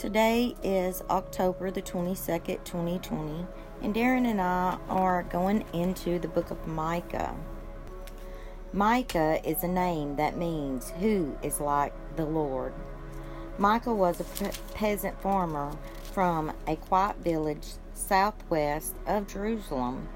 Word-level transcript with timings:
Today 0.00 0.54
is 0.62 1.02
October 1.10 1.70
the 1.70 1.82
22nd, 1.82 2.64
2020, 2.64 3.46
and 3.82 3.94
Darren 3.94 4.26
and 4.26 4.40
I 4.40 4.78
are 4.88 5.24
going 5.24 5.62
into 5.74 6.18
the 6.18 6.26
book 6.26 6.50
of 6.50 6.66
Micah. 6.66 7.36
Micah 8.72 9.46
is 9.46 9.62
a 9.62 9.68
name 9.68 10.16
that 10.16 10.38
means 10.38 10.88
who 11.00 11.36
is 11.42 11.60
like 11.60 11.92
the 12.16 12.24
Lord. 12.24 12.72
Micah 13.58 13.92
was 13.92 14.20
a 14.20 14.24
pe- 14.24 14.52
peasant 14.72 15.20
farmer 15.20 15.70
from 16.14 16.50
a 16.66 16.76
quiet 16.76 17.16
village 17.18 17.66
southwest 17.92 18.94
of 19.06 19.28
Jerusalem. 19.28 20.08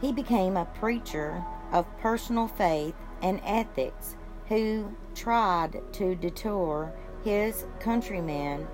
He 0.00 0.12
became 0.12 0.56
a 0.56 0.64
preacher 0.64 1.44
of 1.72 1.84
personal 1.98 2.48
faith 2.48 2.94
and 3.20 3.42
ethics 3.44 4.16
who 4.48 4.96
tried 5.14 5.82
to 5.92 6.14
detour 6.14 6.94
his 7.22 7.66
countrymen 7.80 8.66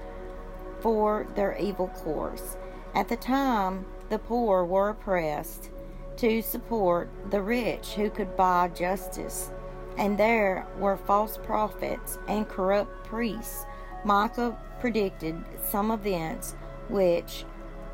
for 0.81 1.27
their 1.35 1.57
evil 1.57 1.89
course. 1.89 2.57
At 2.95 3.09
the 3.09 3.16
time, 3.16 3.87
the 4.09 4.19
poor 4.19 4.65
were 4.65 4.91
oppressed 4.91 5.70
to 6.16 6.43
support 6.43 7.09
the 7.30 7.41
rich 7.41 7.95
who 7.95 8.11
could 8.11 8.37
buy 8.37 8.69
justice, 8.69 9.51
and 9.97 10.19
there 10.19 10.66
were 10.79 10.97
false 10.97 11.39
prophets 11.39 12.19
and 12.29 12.48
corrupt 12.48 13.05
priests. 13.05 13.65
Micah 14.05 14.59
predicted 14.80 15.43
some 15.69 15.91
events 15.91 16.55
which 16.89 17.45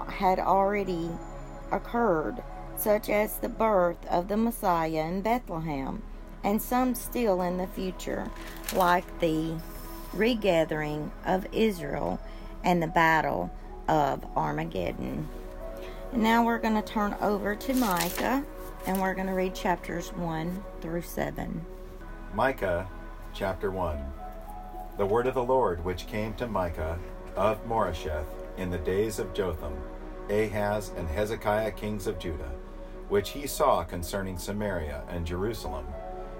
had 0.08 0.38
already 0.38 1.10
occurred, 1.70 2.42
such 2.76 3.08
as 3.08 3.38
the 3.38 3.48
birth 3.48 4.04
of 4.06 4.28
the 4.28 4.36
Messiah 4.36 5.06
in 5.06 5.20
Bethlehem, 5.20 6.02
and 6.44 6.62
some 6.62 6.94
still 6.94 7.42
in 7.42 7.58
the 7.58 7.66
future, 7.66 8.30
like 8.74 9.20
the 9.20 9.54
regathering 10.12 11.10
of 11.24 11.46
Israel 11.52 12.20
and 12.66 12.82
the 12.82 12.86
battle 12.88 13.50
of 13.88 14.26
Armageddon. 14.36 15.26
And 16.12 16.22
now 16.22 16.44
we're 16.44 16.58
going 16.58 16.74
to 16.74 16.82
turn 16.82 17.16
over 17.22 17.54
to 17.54 17.74
Micah 17.74 18.44
and 18.86 19.00
we're 19.00 19.14
going 19.14 19.28
to 19.28 19.32
read 19.32 19.54
chapters 19.54 20.08
1 20.10 20.64
through 20.80 21.02
7. 21.02 21.64
Micah 22.34 22.88
chapter 23.32 23.70
1 23.70 23.98
The 24.98 25.06
word 25.06 25.28
of 25.28 25.34
the 25.34 25.44
Lord 25.44 25.84
which 25.84 26.08
came 26.08 26.34
to 26.34 26.48
Micah 26.48 26.98
of 27.36 27.64
Moresheth 27.66 28.26
in 28.56 28.70
the 28.70 28.78
days 28.78 29.20
of 29.20 29.32
Jotham, 29.32 29.74
Ahaz, 30.28 30.90
and 30.96 31.08
Hezekiah 31.08 31.70
kings 31.70 32.08
of 32.08 32.18
Judah, 32.18 32.50
which 33.08 33.30
he 33.30 33.46
saw 33.46 33.84
concerning 33.84 34.38
Samaria 34.38 35.04
and 35.08 35.24
Jerusalem. 35.24 35.86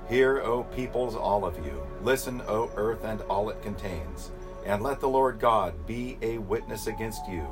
Hear, 0.08 0.40
O 0.40 0.64
peoples, 0.64 1.14
all 1.14 1.44
of 1.44 1.64
you. 1.64 1.86
Listen, 2.02 2.42
O 2.48 2.70
earth, 2.76 3.04
and 3.04 3.20
all 3.22 3.48
it 3.50 3.62
contains 3.62 4.32
and 4.66 4.82
let 4.82 4.98
the 4.98 5.08
Lord 5.08 5.38
God 5.38 5.86
be 5.86 6.18
a 6.22 6.38
witness 6.38 6.88
against 6.88 7.28
you. 7.28 7.46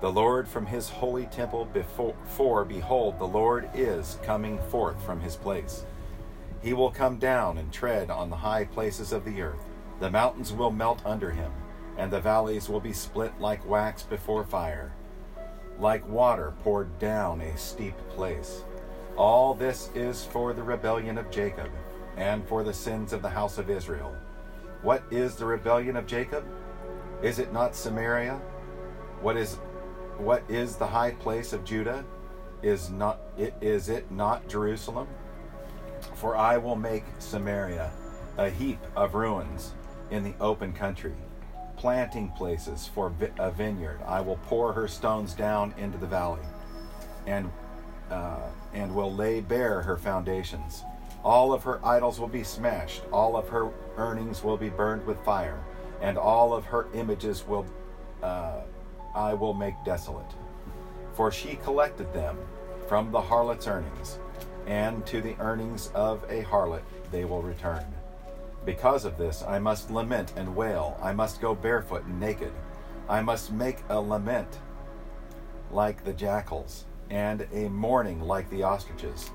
The 0.00 0.10
Lord 0.10 0.48
from 0.48 0.66
his 0.66 0.88
holy 0.88 1.26
temple 1.26 1.66
before, 1.66 2.16
for 2.24 2.64
behold, 2.64 3.18
the 3.18 3.26
Lord 3.26 3.70
is 3.72 4.18
coming 4.24 4.58
forth 4.68 5.00
from 5.04 5.20
his 5.20 5.36
place. 5.36 5.84
He 6.60 6.72
will 6.72 6.90
come 6.90 7.18
down 7.18 7.58
and 7.58 7.72
tread 7.72 8.10
on 8.10 8.30
the 8.30 8.36
high 8.36 8.64
places 8.64 9.12
of 9.12 9.24
the 9.24 9.40
earth. 9.40 9.60
The 10.00 10.10
mountains 10.10 10.52
will 10.52 10.72
melt 10.72 11.00
under 11.04 11.30
him, 11.30 11.52
and 11.96 12.10
the 12.10 12.20
valleys 12.20 12.68
will 12.68 12.80
be 12.80 12.92
split 12.92 13.32
like 13.38 13.68
wax 13.68 14.02
before 14.02 14.44
fire, 14.44 14.92
like 15.78 16.06
water 16.08 16.52
poured 16.64 16.98
down 16.98 17.40
a 17.40 17.56
steep 17.56 17.94
place. 18.08 18.64
All 19.16 19.54
this 19.54 19.90
is 19.94 20.24
for 20.24 20.52
the 20.52 20.62
rebellion 20.62 21.16
of 21.16 21.30
Jacob, 21.30 21.70
and 22.16 22.46
for 22.48 22.64
the 22.64 22.74
sins 22.74 23.12
of 23.12 23.22
the 23.22 23.28
house 23.28 23.58
of 23.58 23.70
Israel. 23.70 24.14
What 24.82 25.02
is 25.10 25.36
the 25.36 25.44
rebellion 25.44 25.96
of 25.96 26.06
Jacob? 26.06 26.44
Is 27.22 27.38
it 27.38 27.52
not 27.52 27.76
Samaria? 27.76 28.40
What 29.20 29.36
is 29.36 29.56
what 30.16 30.42
is 30.48 30.76
the 30.76 30.86
high 30.86 31.12
place 31.12 31.52
of 31.52 31.64
Judah? 31.64 32.04
Is 32.62 32.90
not 32.90 33.20
it 33.36 33.54
is 33.60 33.88
it 33.90 34.10
not 34.10 34.48
Jerusalem? 34.48 35.08
For 36.14 36.34
I 36.34 36.56
will 36.56 36.76
make 36.76 37.04
Samaria 37.18 37.90
a 38.38 38.48
heap 38.48 38.78
of 38.96 39.14
ruins 39.14 39.74
in 40.10 40.24
the 40.24 40.34
open 40.40 40.72
country, 40.72 41.14
planting 41.76 42.30
places 42.30 42.86
for 42.86 43.12
a 43.38 43.50
vineyard. 43.50 44.00
I 44.06 44.22
will 44.22 44.38
pour 44.46 44.72
her 44.72 44.88
stones 44.88 45.34
down 45.34 45.74
into 45.76 45.98
the 45.98 46.06
valley, 46.06 46.40
and 47.26 47.50
uh, 48.10 48.48
and 48.72 48.94
will 48.94 49.12
lay 49.12 49.40
bare 49.40 49.82
her 49.82 49.98
foundations. 49.98 50.84
All 51.22 51.52
of 51.52 51.62
her 51.64 51.84
idols 51.84 52.18
will 52.18 52.28
be 52.28 52.44
smashed, 52.44 53.02
all 53.12 53.36
of 53.36 53.48
her 53.50 53.70
earnings 54.00 54.42
will 54.42 54.56
be 54.56 54.70
burned 54.70 55.06
with 55.06 55.24
fire, 55.24 55.62
and 56.00 56.18
all 56.18 56.52
of 56.52 56.64
her 56.64 56.88
images 56.94 57.46
will 57.46 57.66
uh, 58.22 58.62
I 59.14 59.34
will 59.34 59.54
make 59.54 59.74
desolate. 59.84 60.32
For 61.14 61.30
she 61.30 61.56
collected 61.56 62.12
them 62.12 62.38
from 62.88 63.10
the 63.10 63.20
harlot's 63.20 63.66
earnings, 63.66 64.18
and 64.66 65.04
to 65.06 65.20
the 65.20 65.36
earnings 65.38 65.90
of 65.94 66.24
a 66.28 66.42
harlot 66.42 66.82
they 67.10 67.24
will 67.24 67.42
return. 67.42 67.84
Because 68.64 69.04
of 69.04 69.16
this, 69.16 69.42
I 69.42 69.58
must 69.58 69.90
lament 69.90 70.32
and 70.36 70.54
wail. 70.54 70.98
I 71.02 71.12
must 71.12 71.40
go 71.40 71.54
barefoot 71.54 72.04
and 72.04 72.20
naked. 72.20 72.52
I 73.08 73.22
must 73.22 73.52
make 73.52 73.78
a 73.88 74.00
lament 74.00 74.58
like 75.72 76.04
the 76.04 76.12
jackals, 76.12 76.84
and 77.10 77.46
a 77.52 77.68
mourning 77.68 78.20
like 78.20 78.48
the 78.50 78.62
ostriches. 78.62 79.30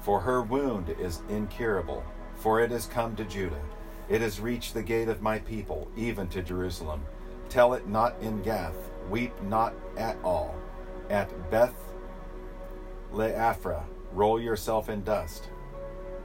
For 0.00 0.20
her 0.20 0.42
wound 0.42 0.88
is 0.98 1.20
incurable, 1.28 2.02
for 2.36 2.60
it 2.60 2.70
has 2.70 2.86
come 2.86 3.14
to 3.16 3.24
Judah. 3.24 3.60
It 4.10 4.20
has 4.22 4.40
reached 4.40 4.74
the 4.74 4.82
gate 4.82 5.08
of 5.08 5.22
my 5.22 5.38
people, 5.38 5.88
even 5.96 6.26
to 6.28 6.42
Jerusalem. 6.42 7.00
Tell 7.48 7.74
it 7.74 7.88
not 7.88 8.16
in 8.20 8.42
Gath, 8.42 8.74
weep 9.08 9.32
not 9.42 9.72
at 9.96 10.16
all. 10.24 10.54
At 11.08 11.50
Beth 11.50 11.74
Leaphrah, 13.12 13.86
roll 14.12 14.40
yourself 14.40 14.88
in 14.88 15.04
dust. 15.04 15.48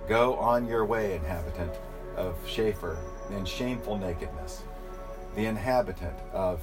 Go 0.07 0.35
on 0.35 0.67
your 0.67 0.83
way, 0.83 1.15
inhabitant 1.15 1.73
of 2.15 2.35
Shaphir, 2.45 2.97
in 3.29 3.45
shameful 3.45 3.97
nakedness. 3.97 4.63
The 5.35 5.45
inhabitant 5.45 6.17
of 6.33 6.61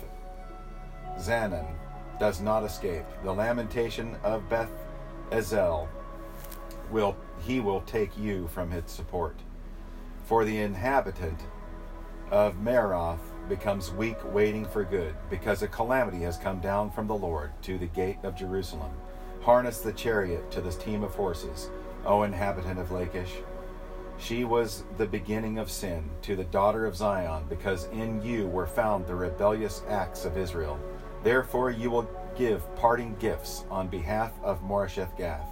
Zanan 1.19 1.67
does 2.19 2.41
not 2.41 2.65
escape. 2.65 3.05
The 3.23 3.33
lamentation 3.33 4.17
of 4.25 4.49
Beth 4.49 4.71
Ezel 5.31 5.87
will 6.91 7.17
he 7.41 7.61
will 7.61 7.81
take 7.83 8.17
you 8.19 8.49
from 8.49 8.73
its 8.73 8.93
support. 8.93 9.37
For 10.33 10.47
the 10.47 10.61
inhabitant 10.61 11.39
of 12.31 12.55
Maroth 12.57 13.21
becomes 13.51 13.91
weak 13.91 14.17
waiting 14.33 14.65
for 14.65 14.83
good, 14.83 15.15
because 15.29 15.61
a 15.61 15.69
calamity 15.69 16.21
has 16.23 16.39
come 16.39 16.59
down 16.59 16.91
from 16.91 17.07
the 17.07 17.15
Lord 17.15 17.53
to 17.65 17.77
the 17.77 17.89
gate 17.89 18.17
of 18.23 18.35
Jerusalem. 18.35 18.93
Harness 19.43 19.83
the 19.83 19.93
chariot 19.93 20.51
to 20.53 20.63
this 20.63 20.77
team 20.79 21.05
of 21.05 21.15
horses, 21.15 21.69
O 22.07 22.23
inhabitant 22.23 22.81
of 22.81 22.91
Lachish. 22.91 23.35
She 24.17 24.45
was 24.45 24.85
the 24.97 25.05
beginning 25.05 25.59
of 25.59 25.71
sin 25.71 26.09
to 26.23 26.35
the 26.35 26.45
daughter 26.45 26.87
of 26.87 26.97
Zion, 26.97 27.45
because 27.51 27.89
in 27.93 28.23
you 28.23 28.47
were 28.47 28.67
found 28.67 29.07
the 29.07 29.15
rebellious 29.15 29.83
acts 29.87 30.25
of 30.25 30.39
Israel. 30.39 30.81
Therefore 31.23 31.71
you 31.71 31.91
will 31.91 32.09
give 32.39 32.75
parting 32.77 33.17
gifts 33.19 33.67
on 33.71 33.87
behalf 33.87 34.33
of 34.43 34.63
Moresheth 34.63 35.15
Gath 35.19 35.51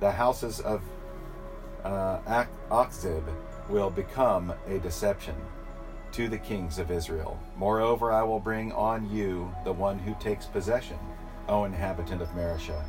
the 0.00 0.10
houses 0.10 0.60
of 0.60 0.80
uh, 1.84 2.46
Achzib 2.70 3.24
will 3.68 3.90
become 3.90 4.52
a 4.66 4.78
deception 4.78 5.34
to 6.12 6.28
the 6.28 6.38
kings 6.38 6.78
of 6.78 6.90
Israel. 6.90 7.38
Moreover, 7.56 8.12
I 8.12 8.22
will 8.22 8.40
bring 8.40 8.72
on 8.72 9.10
you 9.10 9.54
the 9.64 9.72
one 9.72 9.98
who 9.98 10.14
takes 10.18 10.46
possession, 10.46 10.98
O 11.48 11.64
inhabitant 11.64 12.22
of 12.22 12.28
Mareshah. 12.30 12.82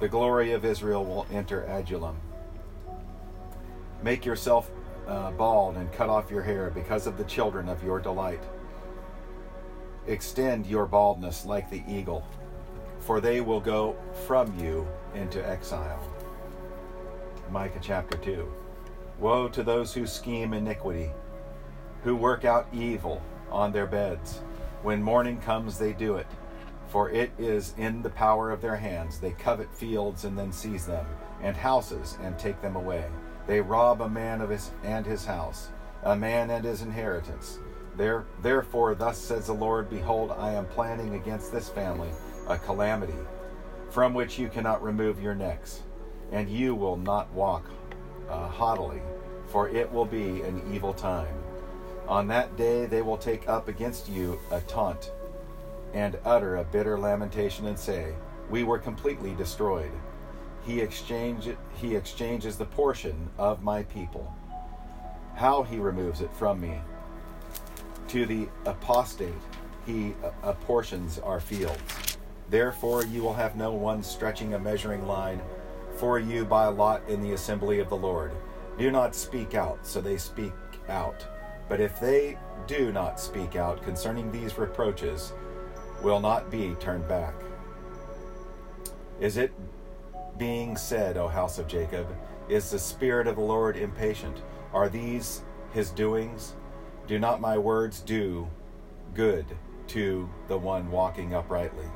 The 0.00 0.08
glory 0.08 0.52
of 0.52 0.64
Israel 0.64 1.04
will 1.04 1.26
enter 1.30 1.64
Adullam. 1.64 2.16
Make 4.02 4.24
yourself 4.24 4.70
uh, 5.06 5.30
bald 5.32 5.76
and 5.76 5.92
cut 5.92 6.08
off 6.08 6.30
your 6.30 6.42
hair 6.42 6.70
because 6.70 7.06
of 7.06 7.18
the 7.18 7.24
children 7.24 7.68
of 7.68 7.84
your 7.84 8.00
delight. 8.00 8.42
Extend 10.06 10.66
your 10.66 10.86
baldness 10.86 11.44
like 11.44 11.70
the 11.70 11.82
eagle, 11.88 12.26
for 12.98 13.20
they 13.20 13.40
will 13.40 13.60
go 13.60 13.96
from 14.26 14.58
you 14.58 14.86
into 15.14 15.46
exile. 15.46 16.02
Micah 17.50 17.78
chapter 17.80 18.16
2. 18.18 18.61
Woe 19.18 19.48
to 19.48 19.62
those 19.62 19.94
who 19.94 20.06
scheme 20.06 20.52
iniquity, 20.52 21.10
who 22.02 22.16
work 22.16 22.44
out 22.44 22.66
evil 22.72 23.22
on 23.50 23.72
their 23.72 23.86
beds. 23.86 24.40
When 24.82 25.02
morning 25.02 25.40
comes, 25.40 25.78
they 25.78 25.92
do 25.92 26.16
it, 26.16 26.26
for 26.88 27.10
it 27.10 27.30
is 27.38 27.74
in 27.78 28.02
the 28.02 28.10
power 28.10 28.50
of 28.50 28.60
their 28.60 28.76
hands. 28.76 29.18
They 29.18 29.32
covet 29.32 29.72
fields 29.72 30.24
and 30.24 30.36
then 30.36 30.52
seize 30.52 30.86
them, 30.86 31.06
and 31.42 31.56
houses 31.56 32.18
and 32.22 32.38
take 32.38 32.60
them 32.60 32.76
away. 32.76 33.04
They 33.46 33.60
rob 33.60 34.00
a 34.00 34.08
man 34.08 34.40
of 34.40 34.50
his 34.50 34.70
and 34.82 35.06
his 35.06 35.24
house, 35.24 35.68
a 36.02 36.16
man 36.16 36.50
and 36.50 36.64
his 36.64 36.82
inheritance. 36.82 37.58
There, 37.96 38.24
therefore, 38.40 38.94
thus 38.94 39.18
says 39.18 39.46
the 39.46 39.52
Lord 39.52 39.90
Behold, 39.90 40.32
I 40.32 40.52
am 40.52 40.66
planning 40.66 41.14
against 41.14 41.52
this 41.52 41.68
family 41.68 42.10
a 42.48 42.58
calamity, 42.58 43.18
from 43.90 44.14
which 44.14 44.38
you 44.38 44.48
cannot 44.48 44.82
remove 44.82 45.22
your 45.22 45.34
necks 45.34 45.82
and 46.32 46.48
you 46.48 46.74
will 46.74 46.96
not 46.96 47.30
walk 47.32 47.64
uh, 48.28 48.48
haughtily, 48.48 49.00
for 49.48 49.68
it 49.68 49.90
will 49.90 50.04
be 50.04 50.42
an 50.42 50.62
evil 50.72 50.92
time. 50.94 51.34
On 52.08 52.26
that 52.28 52.56
day 52.56 52.86
they 52.86 53.02
will 53.02 53.16
take 53.16 53.48
up 53.48 53.68
against 53.68 54.08
you 54.08 54.38
a 54.50 54.60
taunt 54.62 55.12
and 55.94 56.18
utter 56.24 56.56
a 56.56 56.64
bitter 56.64 56.98
lamentation 56.98 57.66
and 57.66 57.78
say, 57.78 58.14
We 58.50 58.64
were 58.64 58.78
completely 58.78 59.34
destroyed. 59.34 59.92
He, 60.64 60.80
exchange, 60.80 61.48
he 61.74 61.96
exchanges 61.96 62.56
the 62.56 62.64
portion 62.64 63.30
of 63.38 63.62
my 63.62 63.82
people. 63.84 64.32
How 65.34 65.62
he 65.62 65.78
removes 65.78 66.20
it 66.20 66.32
from 66.34 66.60
me. 66.60 66.80
To 68.08 68.26
the 68.26 68.48
apostate 68.66 69.32
he 69.86 70.14
apportions 70.42 71.18
our 71.18 71.40
fields. 71.40 72.18
Therefore 72.50 73.04
you 73.04 73.22
will 73.22 73.34
have 73.34 73.56
no 73.56 73.72
one 73.72 74.02
stretching 74.02 74.54
a 74.54 74.58
measuring 74.58 75.06
line 75.06 75.40
for 75.96 76.18
you 76.18 76.44
by 76.44 76.66
lot 76.66 77.02
in 77.08 77.20
the 77.20 77.32
assembly 77.32 77.78
of 77.78 77.88
the 77.88 77.96
Lord. 77.96 78.32
Do 78.78 78.90
not 78.90 79.14
speak 79.14 79.54
out, 79.54 79.86
so 79.86 80.00
they 80.00 80.16
speak 80.16 80.52
out. 80.88 81.26
But 81.68 81.80
if 81.80 82.00
they 82.00 82.38
do 82.66 82.92
not 82.92 83.20
speak 83.20 83.56
out 83.56 83.82
concerning 83.82 84.30
these 84.30 84.58
reproaches, 84.58 85.32
will 86.02 86.20
not 86.20 86.50
be 86.50 86.74
turned 86.80 87.06
back. 87.08 87.34
Is 89.20 89.36
it 89.36 89.52
being 90.38 90.76
said, 90.76 91.16
O 91.16 91.28
house 91.28 91.58
of 91.58 91.68
Jacob, 91.68 92.06
is 92.48 92.70
the 92.70 92.78
Spirit 92.78 93.26
of 93.26 93.36
the 93.36 93.42
Lord 93.42 93.76
impatient? 93.76 94.42
Are 94.72 94.88
these 94.88 95.42
his 95.72 95.90
doings? 95.90 96.56
Do 97.06 97.18
not 97.18 97.40
my 97.40 97.56
words 97.58 98.00
do 98.00 98.48
good 99.14 99.46
to 99.88 100.28
the 100.48 100.58
one 100.58 100.90
walking 100.90 101.34
uprightly? 101.34 101.86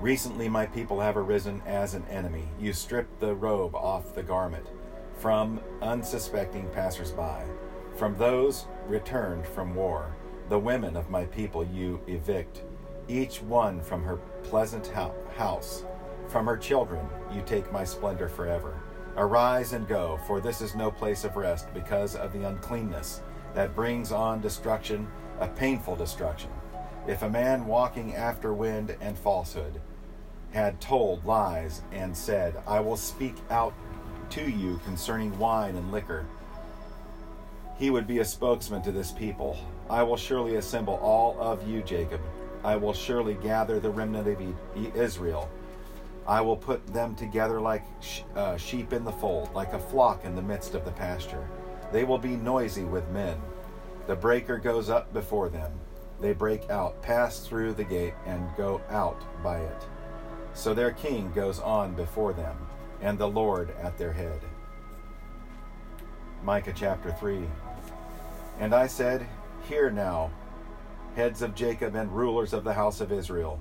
Recently, 0.00 0.48
my 0.48 0.66
people 0.66 1.00
have 1.00 1.16
arisen 1.16 1.62
as 1.64 1.94
an 1.94 2.04
enemy. 2.10 2.48
You 2.60 2.74
stripped 2.74 3.18
the 3.18 3.34
robe 3.34 3.74
off 3.74 4.14
the 4.14 4.22
garment 4.22 4.66
from 5.16 5.58
unsuspecting 5.80 6.68
passersby, 6.68 7.44
from 7.96 8.16
those 8.18 8.66
returned 8.86 9.46
from 9.46 9.74
war. 9.74 10.14
The 10.50 10.58
women 10.58 10.96
of 10.96 11.08
my 11.08 11.24
people 11.24 11.64
you 11.64 12.00
evict, 12.06 12.62
each 13.08 13.40
one 13.40 13.80
from 13.80 14.02
her 14.04 14.16
pleasant 14.42 14.92
house. 15.34 15.84
From 16.28 16.44
her 16.44 16.58
children 16.58 17.08
you 17.32 17.40
take 17.42 17.72
my 17.72 17.84
splendor 17.84 18.28
forever. 18.28 18.78
Arise 19.16 19.72
and 19.72 19.88
go, 19.88 20.20
for 20.26 20.42
this 20.42 20.60
is 20.60 20.74
no 20.74 20.90
place 20.90 21.24
of 21.24 21.36
rest, 21.36 21.72
because 21.72 22.16
of 22.16 22.34
the 22.34 22.46
uncleanness 22.46 23.22
that 23.54 23.74
brings 23.74 24.12
on 24.12 24.42
destruction, 24.42 25.08
a 25.40 25.48
painful 25.48 25.96
destruction. 25.96 26.50
If 27.06 27.22
a 27.22 27.30
man 27.30 27.66
walking 27.66 28.14
after 28.14 28.52
wind 28.52 28.96
and 29.00 29.16
falsehood 29.16 29.80
had 30.52 30.80
told 30.80 31.24
lies 31.24 31.82
and 31.92 32.16
said, 32.16 32.56
I 32.66 32.80
will 32.80 32.96
speak 32.96 33.36
out 33.48 33.74
to 34.30 34.50
you 34.50 34.80
concerning 34.84 35.38
wine 35.38 35.76
and 35.76 35.92
liquor, 35.92 36.26
he 37.78 37.90
would 37.90 38.06
be 38.06 38.18
a 38.18 38.24
spokesman 38.24 38.82
to 38.82 38.92
this 38.92 39.12
people. 39.12 39.56
I 39.88 40.02
will 40.02 40.16
surely 40.16 40.56
assemble 40.56 40.94
all 40.94 41.40
of 41.40 41.68
you, 41.68 41.82
Jacob. 41.82 42.20
I 42.64 42.74
will 42.74 42.94
surely 42.94 43.34
gather 43.34 43.78
the 43.78 43.90
remnant 43.90 44.26
of 44.26 44.96
Israel. 44.96 45.48
I 46.26 46.40
will 46.40 46.56
put 46.56 46.84
them 46.88 47.14
together 47.14 47.60
like 47.60 47.84
uh, 48.34 48.56
sheep 48.56 48.92
in 48.92 49.04
the 49.04 49.12
fold, 49.12 49.54
like 49.54 49.74
a 49.74 49.78
flock 49.78 50.24
in 50.24 50.34
the 50.34 50.42
midst 50.42 50.74
of 50.74 50.84
the 50.84 50.90
pasture. 50.90 51.46
They 51.92 52.02
will 52.02 52.18
be 52.18 52.34
noisy 52.34 52.82
with 52.82 53.08
men. 53.10 53.40
The 54.08 54.16
breaker 54.16 54.58
goes 54.58 54.90
up 54.90 55.12
before 55.12 55.48
them. 55.48 55.70
They 56.20 56.32
break 56.32 56.70
out, 56.70 57.02
pass 57.02 57.40
through 57.40 57.74
the 57.74 57.84
gate, 57.84 58.14
and 58.24 58.48
go 58.56 58.80
out 58.88 59.20
by 59.42 59.58
it. 59.60 59.86
So 60.54 60.72
their 60.72 60.92
king 60.92 61.30
goes 61.34 61.60
on 61.60 61.94
before 61.94 62.32
them, 62.32 62.56
and 63.02 63.18
the 63.18 63.28
Lord 63.28 63.74
at 63.82 63.98
their 63.98 64.12
head. 64.12 64.40
Micah 66.42 66.72
chapter 66.74 67.12
3. 67.12 67.42
And 68.58 68.74
I 68.74 68.86
said, 68.86 69.26
Hear 69.68 69.90
now, 69.90 70.30
heads 71.14 71.42
of 71.42 71.54
Jacob 71.54 71.94
and 71.94 72.10
rulers 72.10 72.52
of 72.52 72.64
the 72.64 72.72
house 72.72 73.00
of 73.00 73.12
Israel. 73.12 73.60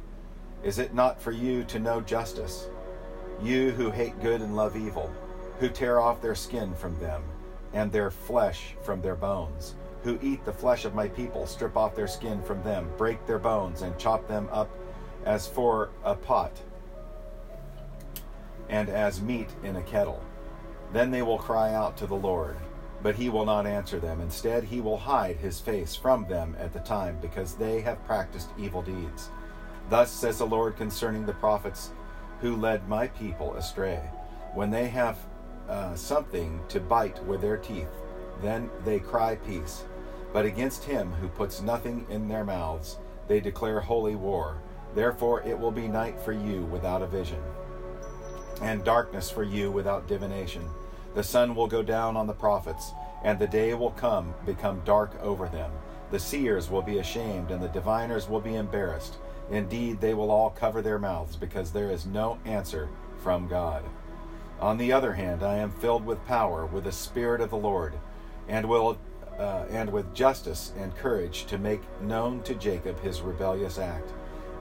Is 0.63 0.80
it 0.80 0.94
not 0.94 1.22
for 1.22 1.31
you 1.31 1.63
to 1.66 1.80
know 1.80 2.00
justice? 2.00 2.68
You 3.42 3.72
who 3.72 3.92
hate 3.92 4.22
good 4.22 4.42
and 4.42 4.56
love 4.56 4.78
evil, 4.78 5.12
who 5.60 5.69
tear 5.69 6.00
off 6.00 6.22
their 6.22 6.36
skin 6.36 6.74
from 6.75 6.98
them, 7.00 7.24
and 7.74 7.92
their 7.92 8.12
flesh 8.12 8.75
from 8.84 9.01
their 9.01 9.16
bones, 9.16 9.75
who 10.06 10.18
eat 10.22 10.46
the 10.46 10.54
flesh 10.54 10.86
of 10.86 10.96
my 10.96 11.10
people, 11.10 11.46
strip 11.46 11.75
off 11.75 11.96
their 11.96 12.07
skin 12.07 12.42
from 12.42 12.63
them, 12.63 12.90
break 12.98 13.25
their 13.28 13.40
bones, 13.40 13.81
and 13.81 13.98
chop 13.98 14.25
them 14.30 14.48
up 14.54 14.69
as 15.25 15.46
for 15.46 15.90
a 16.06 16.16
pot, 16.16 16.54
and 18.69 18.88
as 18.88 19.22
meat 19.22 19.50
in 19.63 19.75
a 19.75 19.81
kettle. 19.81 20.24
Then 20.94 21.12
they 21.12 21.24
will 21.24 21.38
cry 21.38 21.74
out 21.74 21.98
to 21.98 22.07
the 22.07 22.16
Lord 22.16 22.56
but 23.06 23.13
he 23.13 23.30
will 23.30 23.46
not 23.46 23.68
answer 23.68 24.00
them. 24.00 24.19
Instead, 24.19 24.63
he 24.63 24.81
will 24.81 24.98
hide 24.98 25.36
his 25.36 25.60
face 25.60 25.96
from 25.96 26.28
them 26.28 26.56
at 26.58 26.74
the 26.74 26.80
time, 26.80 27.16
because 27.22 27.54
they 27.54 27.80
have 27.80 28.04
practiced 28.08 28.50
evil 28.58 28.81
deeds. 28.81 29.30
Thus 29.92 30.12
says 30.12 30.40
the 30.40 30.48
Lord 30.48 30.75
concerning 30.75 31.24
the 31.24 31.34
prophets 31.34 31.92
who 32.42 32.56
led 32.56 32.90
my 32.90 33.06
people 33.10 33.54
astray. 33.54 34.01
When 34.56 34.72
they 34.72 34.88
have 34.88 35.19
uh, 35.69 35.94
something 35.94 36.60
to 36.69 36.80
bite 36.80 37.24
with 37.25 37.42
their 37.42 37.58
teeth, 37.58 37.92
then 38.42 38.72
they 38.84 38.98
cry 38.98 39.36
peace. 39.36 39.84
But 40.36 40.46
against 40.46 40.84
him 40.84 41.14
who 41.14 41.30
puts 41.30 41.62
nothing 41.62 42.06
in 42.10 42.28
their 42.28 42.44
mouths, 42.44 42.98
they 43.30 43.40
declare 43.40 43.80
holy 43.80 44.16
war. 44.16 44.58
Therefore 44.94 45.42
it 45.44 45.58
will 45.58 45.72
be 45.72 45.88
night 45.88 46.20
for 46.20 46.34
you 46.34 46.64
without 46.66 47.02
a 47.02 47.08
vision, 47.08 47.42
and 48.62 48.84
darkness 48.84 49.30
for 49.32 49.44
you 49.44 49.72
without 49.72 50.10
divination. 50.10 50.68
The 51.14 51.24
sun 51.24 51.56
will 51.56 51.68
go 51.68 51.82
down 51.82 52.18
on 52.18 52.28
the 52.28 52.34
prophets, 52.34 52.92
and 53.24 53.40
the 53.40 53.48
day 53.48 53.74
will 53.76 53.92
come 53.92 54.34
become 54.46 54.82
dark 54.84 55.16
over 55.22 55.48
them. 55.48 55.72
The 56.12 56.20
seers 56.20 56.70
will 56.70 56.82
be 56.82 56.98
ashamed, 56.98 57.50
and 57.50 57.64
the 57.64 57.70
diviners 57.70 58.28
will 58.28 58.42
be 58.42 58.56
embarrassed. 58.56 59.16
Indeed, 59.50 60.02
they 60.02 60.14
will 60.14 60.32
all 60.32 60.50
cover 60.50 60.82
their 60.82 61.00
mouths, 61.00 61.38
because 61.38 61.72
there 61.72 61.90
is 61.92 62.06
no 62.06 62.40
answer 62.44 62.90
from 63.20 63.48
God. 63.48 63.86
On 64.60 64.78
the 64.78 64.92
other 64.92 65.14
hand, 65.14 65.44
I 65.44 65.60
am 65.60 65.72
filled 65.72 66.06
with 66.06 66.28
power, 66.28 66.66
with 66.66 66.84
the 66.84 66.92
Spirit 66.92 67.40
of 67.40 67.52
the 67.52 67.56
Lord, 67.56 67.94
and 68.50 68.68
will 68.68 68.98
uh, 69.40 69.66
and 69.70 69.92
with 69.92 70.14
justice 70.14 70.72
and 70.78 70.96
courage 70.96 71.46
to 71.46 71.58
make 71.58 71.82
known 72.02 72.42
to 72.44 72.56
Jacob 72.56 73.00
his 73.02 73.22
rebellious 73.22 73.78
act, 73.78 74.12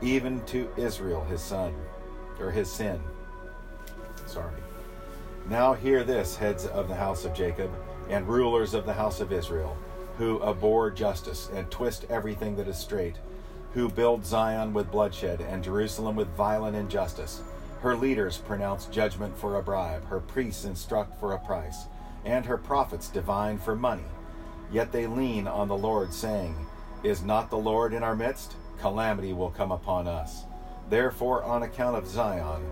even 0.03 0.41
to 0.47 0.69
Israel 0.77 1.25
his 1.25 1.41
son, 1.41 1.75
or 2.41 2.51
his 2.51 2.71
sin. 2.71 3.01
Sorry. 4.27 4.53
Now 5.49 5.75
hear 5.75 6.05
this, 6.05 6.37
heads 6.37 6.67
of 6.67 6.89
the 6.89 6.95
house 6.95 7.25
of 7.25 7.35
Jacob, 7.35 7.71
and 8.09 8.27
rulers 8.27 8.75
of 8.75 8.87
the 8.87 8.93
house 8.93 9.21
of 9.21 9.33
Israel, 9.33 9.77
who 10.19 10.43
abhor 10.43 10.91
justice 10.91 11.51
and 11.55 11.71
twist 11.71 12.07
everything 12.09 12.57
that 12.57 12.69
is 12.69 12.79
straight, 12.79 13.17
who 13.73 13.89
build 13.89 14.25
Zion 14.25 14.73
with 14.73 14.91
bloodshed 14.91 15.41
and 15.41 15.63
Jerusalem 15.63 16.17
with 16.17 16.29
violent 16.29 16.77
injustice. 16.77 17.43
Her 17.81 17.97
leaders 17.97 18.39
pronounce 18.39 18.87
judgment 18.87 19.37
for 19.37 19.57
a 19.57 19.63
bribe, 19.63 20.07
her 20.09 20.21
priests 20.21 20.65
instruct 20.65 21.19
for 21.21 21.33
a 21.33 21.39
price, 21.39 21.87
and 22.25 22.47
her 22.47 22.57
prophets 22.57 23.09
divine 23.09 23.59
for 23.59 23.77
money. 23.77 24.05
Yet 24.73 24.93
they 24.93 25.07
lean 25.07 25.47
on 25.47 25.69
the 25.69 25.77
Lord, 25.77 26.13
saying, 26.13 26.55
Is 27.03 27.23
not 27.23 27.51
the 27.51 27.59
Lord 27.59 27.93
in 27.93 28.03
our 28.03 28.17
midst? 28.17 28.57
Calamity 28.81 29.33
will 29.33 29.51
come 29.51 29.73
upon 29.73 30.09
us. 30.09 30.45
Therefore, 30.91 31.43
on 31.45 31.63
account 31.63 31.97
of 31.97 32.07
Zion, 32.07 32.63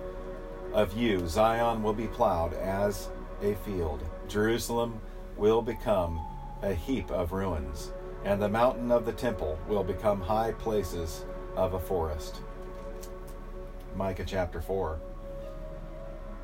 of 0.73 0.97
you, 0.97 1.27
Zion 1.27 1.83
will 1.83 1.93
be 1.93 2.07
plowed 2.07 2.55
as 2.55 3.09
a 3.43 3.55
field. 3.57 4.03
Jerusalem 4.29 5.01
will 5.37 5.63
become 5.63 6.21
a 6.63 6.75
heap 6.75 7.11
of 7.11 7.33
ruins, 7.33 7.93
and 8.25 8.41
the 8.41 8.49
mountain 8.49 8.91
of 8.91 9.05
the 9.05 9.13
temple 9.13 9.59
will 9.69 9.85
become 9.85 10.21
high 10.21 10.53
places 10.53 11.25
of 11.57 11.75
a 11.75 11.81
forest. 11.81 12.41
Micah 13.95 14.25
chapter 14.27 14.61
4. 14.61 14.99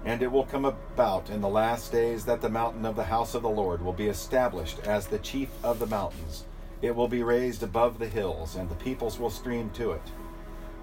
And 0.05 0.23
it 0.23 0.31
will 0.31 0.45
come 0.45 0.65
about 0.65 1.29
in 1.31 1.41
the 1.41 1.49
last 1.49 1.93
days 1.93 2.25
that 2.25 2.41
the 2.41 2.49
mountain 2.49 2.87
of 2.87 2.97
the 2.97 3.05
house 3.05 3.35
of 3.35 3.43
the 3.43 3.49
Lord 3.49 3.83
will 3.83 3.93
be 3.93 4.07
established 4.07 4.79
as 4.81 5.07
the 5.07 5.19
chief 5.19 5.49
of 5.63 5.79
the 5.79 5.87
mountains. 5.87 6.45
It 6.81 6.95
will 6.95 7.09
be 7.09 7.23
raised 7.23 7.63
above 7.63 7.99
the 7.99 8.09
hills, 8.09 8.55
and 8.55 8.69
the 8.69 8.77
peoples 8.77 9.19
will 9.19 9.31
stream 9.31 9.71
to 9.71 9.93
it. 9.93 10.03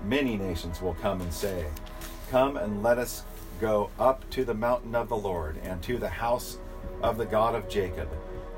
Many 0.04 0.36
nations 0.36 0.82
will 0.82 0.96
come 0.96 1.22
and 1.22 1.34
say, 1.34 1.66
Come 2.30 2.58
and 2.58 2.84
let 2.84 2.98
us 2.98 3.24
go 3.62 3.90
up 3.98 4.30
to 4.32 4.44
the 4.44 4.54
mountain 4.54 4.94
of 4.94 5.08
the 5.08 5.18
Lord 5.18 5.58
and 5.64 5.82
to 5.84 5.98
the 5.98 6.10
house 6.10 6.60
of 7.02 7.18
the 7.18 7.26
God 7.26 7.56
of 7.56 7.70
Jacob, 7.70 8.10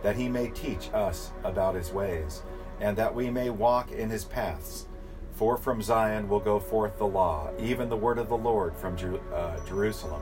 that 0.02 0.16
he 0.16 0.28
may 0.28 0.50
teach 0.50 0.90
us 0.94 1.32
about 1.44 1.76
his 1.76 1.92
ways, 1.92 2.42
and 2.80 2.98
that 2.98 3.14
we 3.14 3.30
may 3.30 3.50
walk 3.50 3.92
in 3.92 4.10
his 4.10 4.26
paths. 4.26 4.88
For 5.34 5.58
from 5.58 5.84
Zion 5.84 6.28
will 6.28 6.40
go 6.40 6.60
forth 6.60 6.98
the 6.98 7.06
law, 7.06 7.52
even 7.60 7.90
the 7.90 7.98
word 7.98 8.18
of 8.18 8.30
the 8.30 8.38
Lord 8.38 8.76
from 8.76 8.98
Jer- 8.98 9.20
uh, 9.32 9.64
Jerusalem. 9.68 10.22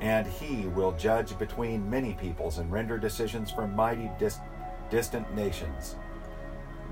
And 0.00 0.26
he 0.26 0.66
will 0.68 0.92
judge 0.92 1.36
between 1.38 1.90
many 1.90 2.14
peoples 2.14 2.58
and 2.58 2.70
render 2.70 2.98
decisions 2.98 3.50
for 3.50 3.66
mighty 3.66 4.10
dis- 4.18 4.38
distant 4.90 5.34
nations. 5.34 5.96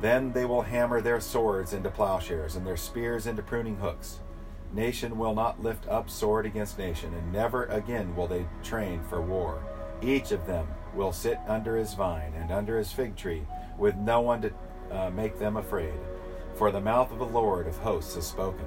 Then 0.01 0.33
they 0.33 0.45
will 0.45 0.63
hammer 0.63 1.01
their 1.01 1.21
swords 1.21 1.73
into 1.73 1.91
plowshares 1.91 2.57
and 2.57 2.67
their 2.67 2.77
spears 2.77 3.27
into 3.27 3.43
pruning 3.43 3.77
hooks. 3.77 4.21
Nation 4.73 5.17
will 5.17 5.35
not 5.35 5.63
lift 5.63 5.89
up 5.89 6.11
sword 6.11 6.45
against 6.45 6.79
nation, 6.79 7.15
and 7.15 7.33
never 7.33 7.65
again 7.67 8.15
will 8.15 8.27
they 8.27 8.47
train 8.63 9.03
for 9.05 9.23
war. 9.23 9.63
Each 10.03 10.33
of 10.33 10.47
them 10.47 10.67
will 10.95 11.13
sit 11.13 11.39
under 11.47 11.77
his 11.77 11.95
vine 11.95 12.35
and 12.37 12.51
under 12.51 12.77
his 12.77 12.93
fig 12.93 13.17
tree, 13.17 13.47
with 13.79 13.95
no 13.97 14.21
one 14.21 14.43
to 14.43 14.53
uh, 14.91 15.11
make 15.11 15.39
them 15.39 15.57
afraid. 15.57 15.95
For 16.55 16.71
the 16.71 16.81
mouth 16.81 17.13
of 17.13 17.19
the 17.19 17.25
Lord 17.25 17.67
of 17.67 17.79
hosts 17.79 18.17
has 18.17 18.27
spoken. 18.27 18.67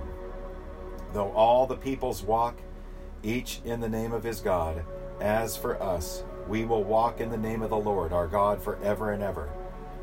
Though 1.13 1.31
all 1.31 1.67
the 1.67 1.75
peoples 1.75 2.23
walk, 2.23 2.59
each 3.23 3.61
in 3.65 3.79
the 3.79 3.89
name 3.89 4.11
of 4.11 4.23
his 4.23 4.41
God, 4.41 4.83
as 5.19 5.57
for 5.57 5.81
us, 5.81 6.23
we 6.47 6.65
will 6.65 6.83
walk 6.83 7.19
in 7.19 7.29
the 7.29 7.37
name 7.37 7.61
of 7.61 7.69
the 7.69 7.77
Lord 7.77 8.11
our 8.11 8.27
God 8.27 8.61
forever 8.61 9.11
and 9.11 9.21
ever. 9.21 9.49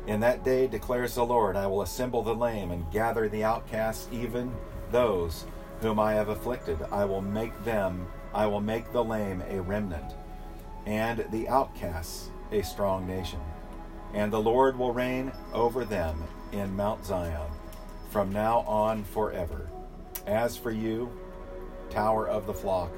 In 0.05 0.21
that 0.21 0.43
day, 0.43 0.67
declares 0.67 1.15
the 1.15 1.25
Lord, 1.25 1.55
I 1.55 1.67
will 1.67 1.81
assemble 1.81 2.23
the 2.23 2.33
lame 2.33 2.71
and 2.71 2.89
gather 2.91 3.27
the 3.27 3.43
outcasts, 3.43 4.07
even 4.11 4.53
those 4.91 5.45
whom 5.81 5.99
I 5.99 6.13
have 6.13 6.29
afflicted. 6.29 6.79
I 6.91 7.03
will 7.05 7.21
make 7.21 7.65
them, 7.65 8.07
I 8.33 8.47
will 8.47 8.61
make 8.61 8.91
the 8.91 9.03
lame 9.03 9.43
a 9.49 9.61
remnant, 9.61 10.15
and 10.85 11.25
the 11.31 11.49
outcasts 11.49 12.29
a 12.51 12.61
strong 12.61 13.05
nation. 13.05 13.39
And 14.13 14.31
the 14.31 14.39
Lord 14.39 14.77
will 14.77 14.93
reign 14.93 15.33
over 15.53 15.83
them 15.83 16.23
in 16.53 16.75
Mount 16.75 17.05
Zion 17.05 17.51
from 18.09 18.31
now 18.31 18.59
on 18.59 19.03
forever. 19.03 19.69
As 20.25 20.55
for 20.55 20.71
you, 20.71 21.11
tower 21.89 22.27
of 22.29 22.47
the 22.47 22.53
flock, 22.53 22.91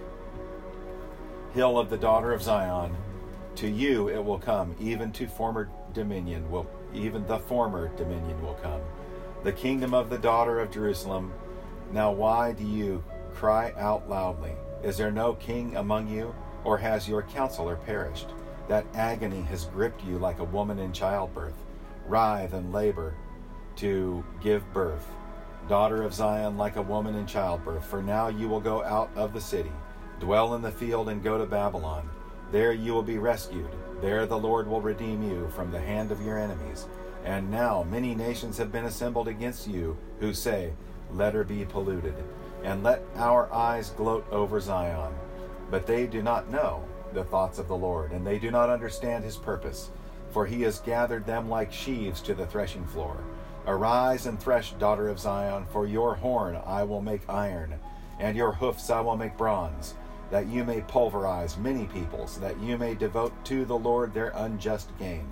hill 1.53 1.77
of 1.77 1.89
the 1.89 1.97
daughter 1.97 2.31
of 2.31 2.41
Zion, 2.41 2.95
to 3.55 3.67
you 3.67 4.09
it 4.09 4.23
will 4.23 4.39
come, 4.39 4.75
even 4.79 5.11
to 5.13 5.27
former 5.27 5.69
dominion 5.93 6.49
will 6.51 6.67
even 6.93 7.25
the 7.27 7.39
former 7.39 7.89
dominion 7.95 8.41
will 8.41 8.55
come. 8.55 8.81
The 9.43 9.51
kingdom 9.51 9.93
of 9.93 10.09
the 10.09 10.17
daughter 10.17 10.59
of 10.59 10.71
Jerusalem. 10.71 11.31
Now 11.91 12.11
why 12.11 12.53
do 12.53 12.65
you 12.65 13.03
cry 13.33 13.73
out 13.77 14.09
loudly? 14.09 14.53
Is 14.83 14.97
there 14.97 15.11
no 15.11 15.33
king 15.33 15.75
among 15.75 16.07
you, 16.07 16.33
or 16.63 16.77
has 16.77 17.07
your 17.07 17.23
counselor 17.23 17.75
perished? 17.75 18.27
That 18.67 18.85
agony 18.93 19.41
has 19.43 19.65
gripped 19.65 20.03
you 20.03 20.17
like 20.19 20.39
a 20.39 20.43
woman 20.43 20.79
in 20.79 20.93
childbirth. 20.93 21.55
Writhe 22.07 22.53
and 22.53 22.73
labor 22.73 23.15
to 23.77 24.23
give 24.41 24.71
birth. 24.73 25.07
Daughter 25.67 26.03
of 26.03 26.13
Zion, 26.13 26.57
like 26.57 26.75
a 26.75 26.81
woman 26.81 27.15
in 27.15 27.25
childbirth, 27.25 27.85
for 27.85 28.01
now 28.01 28.27
you 28.27 28.47
will 28.49 28.59
go 28.59 28.83
out 28.83 29.09
of 29.15 29.33
the 29.33 29.41
city, 29.41 29.71
dwell 30.19 30.55
in 30.55 30.61
the 30.61 30.71
field, 30.71 31.09
and 31.09 31.23
go 31.23 31.37
to 31.37 31.45
Babylon. 31.45 32.09
There 32.51 32.73
you 32.73 32.93
will 32.93 33.03
be 33.03 33.17
rescued. 33.17 33.69
There 34.01 34.25
the 34.25 34.37
Lord 34.37 34.67
will 34.67 34.81
redeem 34.81 35.21
you 35.23 35.49
from 35.49 35.71
the 35.71 35.79
hand 35.79 36.11
of 36.11 36.21
your 36.21 36.37
enemies. 36.37 36.87
And 37.23 37.51
now 37.51 37.83
many 37.83 38.15
nations 38.15 38.57
have 38.57 38.71
been 38.71 38.85
assembled 38.85 39.27
against 39.27 39.67
you, 39.67 39.97
who 40.19 40.33
say, 40.33 40.73
Let 41.11 41.33
her 41.33 41.43
be 41.43 41.65
polluted, 41.65 42.15
and 42.63 42.81
let 42.81 43.03
our 43.15 43.51
eyes 43.53 43.91
gloat 43.91 44.25
over 44.31 44.59
Zion. 44.59 45.13
But 45.69 45.85
they 45.85 46.07
do 46.07 46.23
not 46.23 46.49
know 46.49 46.83
the 47.13 47.23
thoughts 47.23 47.59
of 47.59 47.67
the 47.67 47.77
Lord, 47.77 48.11
and 48.11 48.25
they 48.25 48.39
do 48.39 48.51
not 48.51 48.69
understand 48.69 49.23
his 49.23 49.37
purpose. 49.37 49.89
For 50.31 50.45
he 50.45 50.61
has 50.61 50.79
gathered 50.79 51.25
them 51.25 51.49
like 51.49 51.73
sheaves 51.73 52.21
to 52.21 52.33
the 52.33 52.45
threshing 52.45 52.85
floor. 52.85 53.17
Arise 53.67 54.25
and 54.25 54.39
thresh, 54.39 54.71
daughter 54.73 55.09
of 55.09 55.19
Zion, 55.19 55.65
for 55.71 55.85
your 55.85 56.15
horn 56.15 56.57
I 56.65 56.83
will 56.83 57.01
make 57.01 57.29
iron, 57.29 57.75
and 58.19 58.35
your 58.37 58.53
hoofs 58.53 58.89
I 58.89 59.01
will 59.01 59.17
make 59.17 59.37
bronze 59.37 59.93
that 60.31 60.47
you 60.47 60.63
may 60.63 60.81
pulverize 60.81 61.57
many 61.57 61.85
peoples, 61.85 62.37
that 62.39 62.59
you 62.59 62.77
may 62.77 62.93
devote 62.93 63.33
to 63.45 63.65
the 63.65 63.77
Lord 63.77 64.13
their 64.13 64.31
unjust 64.35 64.89
gain, 64.99 65.27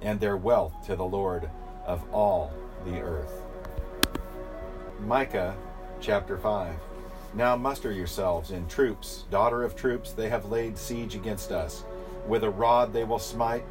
and 0.00 0.20
their 0.20 0.36
wealth 0.36 0.74
to 0.86 0.96
the 0.96 1.04
Lord 1.04 1.50
of 1.84 2.02
all 2.12 2.52
the 2.84 3.00
earth. 3.00 3.42
Micah 5.00 5.56
chapter 6.00 6.38
5. 6.38 6.74
Now 7.34 7.56
muster 7.56 7.92
yourselves 7.92 8.50
in 8.50 8.66
troops, 8.66 9.24
daughter 9.30 9.62
of 9.62 9.76
troops, 9.76 10.12
they 10.12 10.28
have 10.28 10.46
laid 10.46 10.78
siege 10.78 11.14
against 11.14 11.52
us. 11.52 11.84
With 12.26 12.44
a 12.44 12.50
rod 12.50 12.92
they 12.92 13.04
will 13.04 13.18
smite 13.18 13.64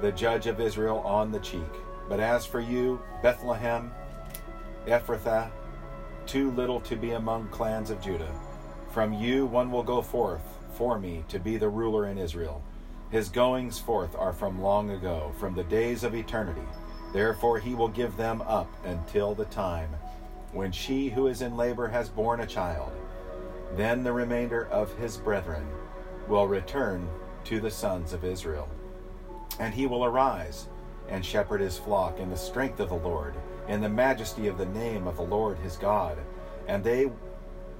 the 0.00 0.12
judge 0.12 0.46
of 0.46 0.60
Israel 0.60 0.98
on 0.98 1.32
the 1.32 1.40
cheek. 1.40 1.60
But 2.08 2.20
as 2.20 2.44
for 2.44 2.60
you, 2.60 3.00
Bethlehem, 3.22 3.92
Ephrathah, 4.86 5.50
too 6.26 6.50
little 6.52 6.80
to 6.82 6.96
be 6.96 7.12
among 7.12 7.48
clans 7.48 7.90
of 7.90 8.00
Judah, 8.00 8.32
from 8.92 9.14
you 9.14 9.46
one 9.46 9.70
will 9.70 9.82
go 9.82 10.02
forth 10.02 10.42
for 10.74 10.98
me 10.98 11.24
to 11.28 11.38
be 11.38 11.56
the 11.56 11.68
ruler 11.68 12.06
in 12.08 12.18
Israel. 12.18 12.62
His 13.10 13.30
goings 13.30 13.78
forth 13.78 14.14
are 14.16 14.32
from 14.32 14.60
long 14.60 14.90
ago, 14.90 15.32
from 15.38 15.54
the 15.54 15.64
days 15.64 16.04
of 16.04 16.14
eternity. 16.14 16.66
Therefore 17.12 17.58
he 17.58 17.74
will 17.74 17.88
give 17.88 18.16
them 18.16 18.42
up 18.42 18.70
until 18.84 19.34
the 19.34 19.46
time 19.46 19.90
when 20.52 20.72
she 20.72 21.08
who 21.08 21.26
is 21.26 21.40
in 21.40 21.56
labor 21.56 21.88
has 21.88 22.08
borne 22.10 22.40
a 22.40 22.46
child. 22.46 22.92
Then 23.76 24.02
the 24.02 24.12
remainder 24.12 24.66
of 24.68 24.94
his 24.98 25.16
brethren 25.16 25.66
will 26.28 26.46
return 26.46 27.08
to 27.44 27.60
the 27.60 27.70
sons 27.70 28.12
of 28.12 28.24
Israel. 28.24 28.68
And 29.58 29.72
he 29.72 29.86
will 29.86 30.04
arise 30.04 30.68
and 31.08 31.24
shepherd 31.24 31.60
his 31.60 31.78
flock 31.78 32.18
in 32.18 32.30
the 32.30 32.36
strength 32.36 32.80
of 32.80 32.90
the 32.90 32.94
Lord, 32.94 33.34
in 33.68 33.80
the 33.80 33.88
majesty 33.88 34.48
of 34.48 34.58
the 34.58 34.66
name 34.66 35.06
of 35.06 35.16
the 35.16 35.22
Lord 35.22 35.58
his 35.58 35.76
God. 35.76 36.18
And 36.68 36.84
they 36.84 37.10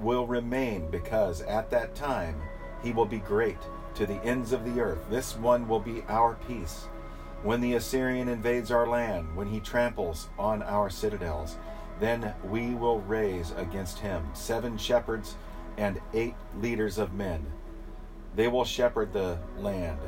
will 0.03 0.27
remain 0.27 0.91
because 0.91 1.43
at 1.43 1.71
that 1.71 1.95
time 1.95 2.41
he 2.83 2.93
will 2.93 3.07
be 3.07 3.19
great 3.19 3.59
to 3.95 4.07
the 4.07 4.23
ends 4.25 4.53
of 4.53 4.65
the 4.65 4.81
earth. 4.81 4.99
This 5.11 5.37
one 5.37 5.69
will 5.69 5.81
be 5.81 6.03
our 6.09 6.37
peace. 6.49 6.87
When 7.43 7.61
the 7.61 7.75
Assyrian 7.75 8.29
invades 8.29 8.71
our 8.71 8.87
land, 8.87 9.37
when 9.37 9.49
he 9.49 9.61
tramples 9.61 10.29
on 10.39 10.63
our 10.63 10.91
citadels, 10.91 11.57
then 12.01 12.35
we 12.45 12.75
will 12.75 13.01
raise 13.01 13.53
against 13.57 13.99
him 13.99 14.29
seven 14.33 14.77
shepherds 14.77 15.37
and 15.77 16.01
eight 16.15 16.35
leaders 16.61 16.99
of 16.99 17.15
men. 17.15 17.45
They 18.35 18.49
will 18.49 18.65
shepherd 18.65 19.13
the 19.13 19.39
land 19.59 20.01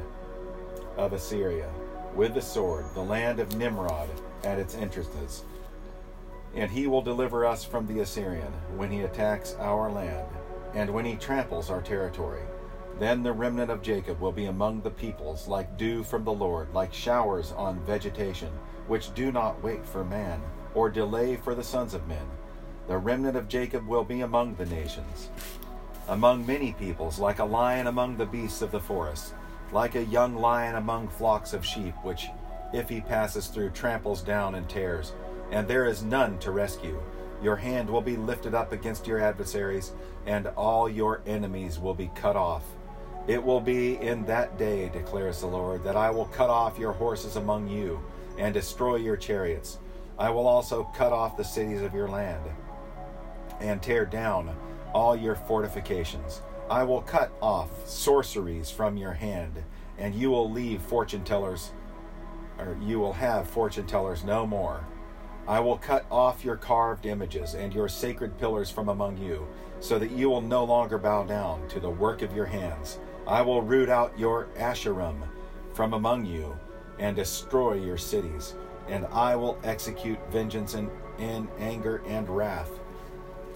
of 0.97 1.13
Assyria 1.13 1.71
with 2.15 2.35
the 2.35 2.43
sword, 2.43 2.87
the 2.95 3.03
land 3.03 3.41
of 3.41 3.57
Nimrod 3.57 4.09
at 4.45 4.59
its 4.59 4.75
entrances 4.75 5.45
and 6.57 6.71
he 6.71 6.87
will 6.87 7.03
deliver 7.03 7.45
us 7.45 7.65
from 7.65 7.87
the 7.87 8.01
Assyrian 8.01 8.53
when 8.77 8.91
he 8.91 9.03
attacks 9.03 9.57
our 9.59 9.91
land, 9.91 10.27
and 10.75 10.91
when 10.91 11.05
he 11.05 11.17
tramples 11.17 11.71
our 11.71 11.83
territory. 11.83 12.43
Then 12.99 13.25
the 13.25 13.33
remnant 13.33 13.71
of 13.71 13.83
Jacob 13.83 14.21
will 14.21 14.33
be 14.33 14.47
among 14.47 14.81
the 14.81 14.91
peoples, 14.91 15.49
like 15.49 15.77
dew 15.77 16.05
from 16.05 16.25
the 16.25 16.33
Lord, 16.33 16.73
like 16.73 16.95
showers 16.95 17.53
on 17.53 17.85
vegetation, 17.85 18.51
which 18.87 19.13
do 19.15 19.33
not 19.33 19.63
wait 19.63 19.85
for 19.85 20.05
man, 20.05 20.41
or 20.75 20.89
delay 20.89 21.37
for 21.37 21.57
the 21.57 21.65
sons 21.65 21.93
of 21.93 22.07
men. 22.07 22.27
The 22.87 22.99
remnant 22.99 23.37
of 23.37 23.49
Jacob 23.49 23.87
will 23.89 24.05
be 24.05 24.21
among 24.21 24.55
the 24.55 24.67
nations, 24.67 25.31
among 26.09 26.47
many 26.47 26.73
peoples, 26.75 27.19
like 27.19 27.41
a 27.41 27.45
lion 27.45 27.89
among 27.89 28.17
the 28.17 28.27
beasts 28.27 28.63
of 28.63 28.71
the 28.71 28.81
forest, 28.81 29.35
like 29.73 29.97
a 29.97 30.05
young 30.05 30.37
lion 30.37 30.77
among 30.77 31.09
flocks 31.09 31.53
of 31.53 31.67
sheep, 31.67 31.95
which, 32.05 32.29
if 32.73 32.89
he 32.89 33.01
passes 33.01 33.49
through, 33.49 33.71
tramples 33.71 34.23
down 34.23 34.55
and 34.55 34.69
tears 34.69 35.15
and 35.51 35.67
there 35.67 35.87
is 35.87 36.03
none 36.03 36.39
to 36.39 36.51
rescue. 36.51 37.01
Your 37.43 37.57
hand 37.57 37.91
will 37.91 38.01
be 38.01 38.17
lifted 38.17 38.55
up 38.55 38.73
against 38.73 39.07
your 39.07 39.19
adversaries, 39.21 39.93
and 40.27 40.47
all 40.49 40.89
your 40.89 41.21
enemies 41.27 41.79
will 41.79 41.95
be 41.95 42.11
cut 42.15 42.37
off. 42.37 42.65
It 43.27 43.43
will 43.43 43.61
be 43.61 43.97
in 43.97 44.25
that 44.27 44.59
day, 44.59 44.89
declares 44.89 45.41
the 45.41 45.47
Lord, 45.47 45.83
that 45.85 45.97
I 45.97 46.11
will 46.11 46.27
cut 46.27 46.51
off 46.51 46.79
your 46.79 46.93
horses 46.93 47.37
among 47.37 47.69
you 47.69 48.01
and 48.39 48.53
destroy 48.53 48.97
your 48.97 49.17
chariots. 49.17 49.79
I 50.19 50.31
will 50.31 50.47
also 50.47 50.85
cut 50.95 51.13
off 51.13 51.37
the 51.37 51.45
cities 51.45 51.83
of 51.83 51.95
your 51.95 52.09
land 52.09 52.43
and 53.61 53.83
tear 53.83 54.05
down 54.05 54.55
all 54.93 55.17
your 55.17 55.35
fortifications. 55.35 56.43
I 56.71 56.83
will 56.85 57.03
cut 57.03 57.33
off 57.43 57.71
sorceries 57.87 58.71
from 58.71 58.97
your 58.97 59.13
hand, 59.13 59.65
and 59.99 60.15
you 60.15 60.31
will 60.31 60.51
leave 60.51 60.81
fortune 60.83 61.25
tellers, 61.25 61.73
or 62.59 62.77
you 62.83 63.01
will 63.01 63.13
have 63.13 63.49
fortune 63.49 63.87
tellers 63.87 64.25
no 64.25 64.47
more. 64.47 64.85
I 65.47 65.61
will 65.61 65.77
cut 65.77 66.07
off 66.11 66.45
your 66.45 66.57
carved 66.57 67.05
images 67.05 67.55
and 67.55 67.75
your 67.75 67.89
sacred 67.89 68.39
pillars 68.39 68.71
from 68.71 68.89
among 68.89 69.19
you, 69.19 69.47
so 69.81 69.99
that 69.99 70.11
you 70.11 70.31
will 70.31 70.41
no 70.41 70.65
longer 70.65 70.97
bow 70.97 71.25
down 71.25 71.69
to 71.69 71.81
the 71.81 71.91
work 71.91 72.23
of 72.23 72.35
your 72.35 72.47
hands. 72.47 72.99
I 73.27 73.43
will 73.43 73.63
root 73.63 73.89
out 73.89 74.19
your 74.19 74.49
Asherim 74.57 75.17
from 75.75 75.93
among 75.93 76.25
you 76.25 76.57
and 76.99 77.15
destroy 77.15 77.75
your 77.75 77.99
cities, 77.99 78.55
and 78.89 79.07
I 79.07 79.37
will 79.37 79.59
execute 79.65 80.19
vengeance 80.31 80.75
in, 80.75 80.91
in 81.19 81.49
anger 81.59 82.03
and 82.07 82.29
wrath 82.29 82.71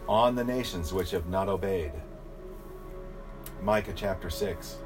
on 0.09 0.35
the 0.35 0.45
nations 0.45 0.93
which 0.93 1.11
have 1.13 1.29
not 1.29 1.49
obeyed. 1.49 1.93
Micah 3.63 3.93
chapter 3.95 4.31
6. 4.31 4.79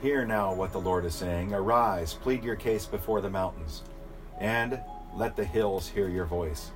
Hear 0.00 0.24
now 0.24 0.52
what 0.54 0.72
the 0.72 0.80
Lord 0.80 1.04
is 1.04 1.14
saying 1.14 1.52
Arise, 1.52 2.14
plead 2.14 2.44
your 2.44 2.54
case 2.56 2.86
before 2.86 3.20
the 3.20 3.30
mountains, 3.30 3.82
and 4.38 4.80
let 5.18 5.34
the 5.34 5.44
hills 5.44 5.88
hear 5.88 6.08
your 6.08 6.24
voice. 6.24 6.70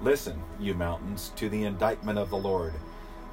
Listen, 0.00 0.40
you 0.60 0.72
mountains, 0.74 1.32
to 1.34 1.48
the 1.48 1.64
indictment 1.64 2.18
of 2.18 2.30
the 2.30 2.36
Lord, 2.36 2.72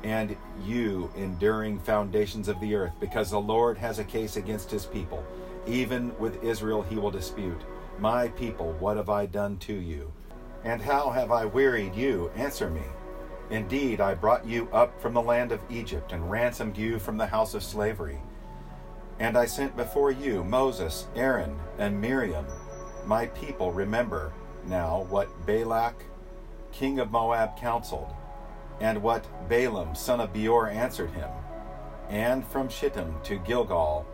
and 0.03 0.35
you 0.63 1.11
enduring 1.15 1.79
foundations 1.79 2.47
of 2.47 2.59
the 2.59 2.73
earth, 2.73 2.93
because 2.99 3.29
the 3.29 3.39
Lord 3.39 3.77
has 3.77 3.99
a 3.99 4.03
case 4.03 4.35
against 4.37 4.71
his 4.71 4.85
people. 4.85 5.23
Even 5.67 6.17
with 6.17 6.43
Israel 6.43 6.81
he 6.81 6.95
will 6.95 7.11
dispute. 7.11 7.61
My 7.99 8.29
people, 8.29 8.73
what 8.79 8.97
have 8.97 9.09
I 9.09 9.27
done 9.27 9.57
to 9.59 9.73
you? 9.73 10.11
And 10.63 10.81
how 10.81 11.11
have 11.11 11.31
I 11.31 11.45
wearied 11.45 11.95
you? 11.95 12.31
Answer 12.35 12.69
me. 12.69 12.81
Indeed, 13.51 14.01
I 14.01 14.15
brought 14.15 14.47
you 14.47 14.67
up 14.73 14.99
from 14.99 15.13
the 15.13 15.21
land 15.21 15.51
of 15.51 15.61
Egypt 15.69 16.11
and 16.11 16.31
ransomed 16.31 16.75
you 16.77 16.97
from 16.97 17.17
the 17.17 17.27
house 17.27 17.53
of 17.53 17.63
slavery. 17.63 18.17
And 19.19 19.37
I 19.37 19.45
sent 19.45 19.77
before 19.77 20.11
you 20.11 20.43
Moses, 20.43 21.05
Aaron, 21.15 21.55
and 21.77 22.01
Miriam. 22.01 22.45
My 23.05 23.27
people 23.27 23.71
remember 23.71 24.33
now 24.67 25.05
what 25.09 25.45
Balak, 25.45 26.03
king 26.71 26.99
of 26.99 27.11
Moab, 27.11 27.57
counseled, 27.57 28.13
and 28.79 29.01
what 29.01 29.25
Balaam, 29.47 29.95
son 29.95 30.19
of 30.19 30.33
Beor, 30.33 30.69
answered 30.69 31.11
him, 31.11 31.29
and 32.09 32.45
from 32.45 32.69
Shittim 32.69 33.15
to 33.23 33.37
Gilgal, 33.37 34.05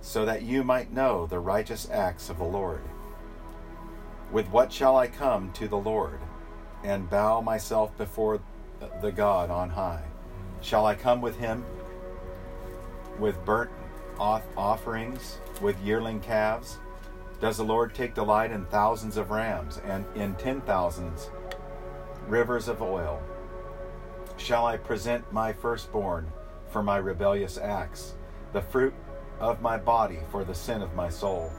so 0.00 0.24
that 0.24 0.42
you 0.42 0.62
might 0.62 0.92
know 0.92 1.26
the 1.26 1.40
righteous 1.40 1.88
acts 1.90 2.30
of 2.30 2.38
the 2.38 2.44
Lord. 2.44 2.82
With 4.30 4.48
what 4.50 4.72
shall 4.72 4.96
I 4.96 5.06
come 5.06 5.52
to 5.52 5.66
the 5.68 5.78
Lord, 5.78 6.20
and 6.84 7.10
bow 7.10 7.40
myself 7.40 7.96
before 7.96 8.40
the 9.00 9.10
God 9.10 9.50
on 9.50 9.70
high? 9.70 10.04
Shall 10.60 10.86
I 10.86 10.94
come 10.94 11.20
with 11.20 11.38
him 11.38 11.64
with 13.18 13.44
burnt 13.44 13.70
offerings, 14.18 15.38
with 15.60 15.80
yearling 15.82 16.20
calves? 16.20 16.78
Does 17.40 17.56
the 17.56 17.64
Lord 17.64 17.94
take 17.94 18.14
delight 18.14 18.50
in 18.50 18.64
thousands 18.66 19.16
of 19.16 19.30
rams 19.30 19.80
and 19.84 20.04
in 20.16 20.34
ten 20.34 20.60
thousands 20.62 21.30
rivers 22.26 22.66
of 22.66 22.82
oil? 22.82 23.22
Shall 24.36 24.66
I 24.66 24.76
present 24.76 25.32
my 25.32 25.52
firstborn 25.52 26.32
for 26.70 26.82
my 26.82 26.96
rebellious 26.96 27.56
acts, 27.56 28.14
the 28.52 28.60
fruit 28.60 28.92
of 29.38 29.62
my 29.62 29.76
body 29.76 30.18
for 30.30 30.42
the 30.42 30.54
sin 30.54 30.82
of 30.82 30.96
my 30.96 31.08
soul? 31.08 31.52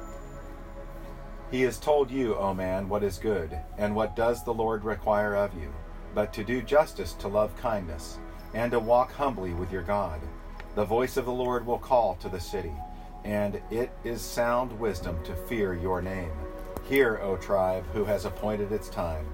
He 1.49 1.61
has 1.61 1.79
told 1.79 2.11
you, 2.11 2.35
O 2.35 2.53
man, 2.53 2.89
what 2.89 3.03
is 3.03 3.17
good, 3.17 3.57
and 3.77 3.95
what 3.95 4.17
does 4.17 4.43
the 4.43 4.53
Lord 4.53 4.83
require 4.83 5.35
of 5.35 5.53
you, 5.53 5.73
but 6.13 6.33
to 6.33 6.43
do 6.43 6.61
justice, 6.61 7.13
to 7.13 7.27
love 7.29 7.55
kindness, 7.57 8.19
and 8.53 8.71
to 8.71 8.79
walk 8.79 9.13
humbly 9.13 9.53
with 9.53 9.71
your 9.71 9.81
God. 9.81 10.19
The 10.75 10.85
voice 10.85 11.15
of 11.17 11.25
the 11.25 11.31
Lord 11.31 11.65
will 11.65 11.79
call 11.79 12.15
to 12.15 12.29
the 12.29 12.39
city, 12.39 12.73
and 13.23 13.61
it 13.69 13.91
is 14.03 14.21
sound 14.21 14.77
wisdom 14.79 15.17
to 15.23 15.35
fear 15.35 15.73
your 15.73 16.01
name. 16.01 16.31
Hear, 16.87 17.19
O 17.21 17.37
tribe, 17.37 17.85
who 17.93 18.05
has 18.05 18.25
appointed 18.25 18.71
its 18.71 18.89
time. 18.89 19.25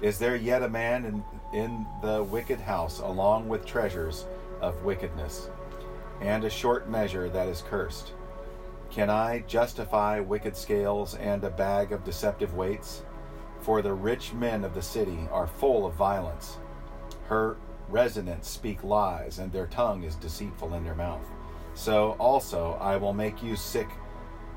Is 0.00 0.18
there 0.18 0.36
yet 0.36 0.62
a 0.62 0.68
man 0.68 1.04
in, 1.04 1.24
in 1.52 1.86
the 2.02 2.22
wicked 2.22 2.60
house, 2.60 3.00
along 3.00 3.48
with 3.48 3.66
treasures 3.66 4.26
of 4.60 4.84
wickedness, 4.84 5.48
and 6.20 6.44
a 6.44 6.50
short 6.50 6.88
measure 6.88 7.28
that 7.30 7.48
is 7.48 7.64
cursed? 7.68 8.12
Can 8.90 9.10
I 9.10 9.40
justify 9.40 10.20
wicked 10.20 10.56
scales 10.56 11.14
and 11.14 11.44
a 11.44 11.50
bag 11.50 11.92
of 11.92 12.04
deceptive 12.04 12.54
weights? 12.54 13.02
For 13.60 13.82
the 13.82 13.92
rich 13.92 14.32
men 14.32 14.64
of 14.64 14.74
the 14.74 14.82
city 14.82 15.28
are 15.30 15.46
full 15.46 15.84
of 15.84 15.94
violence. 15.94 16.58
Her 17.26 17.56
residents 17.88 18.48
speak 18.48 18.84
lies, 18.84 19.38
and 19.38 19.52
their 19.52 19.66
tongue 19.66 20.04
is 20.04 20.14
deceitful 20.14 20.74
in 20.74 20.84
their 20.84 20.94
mouth. 20.94 21.26
So 21.78 22.16
also 22.18 22.76
I 22.80 22.96
will 22.96 23.12
make 23.12 23.40
you 23.40 23.54
sick, 23.54 23.88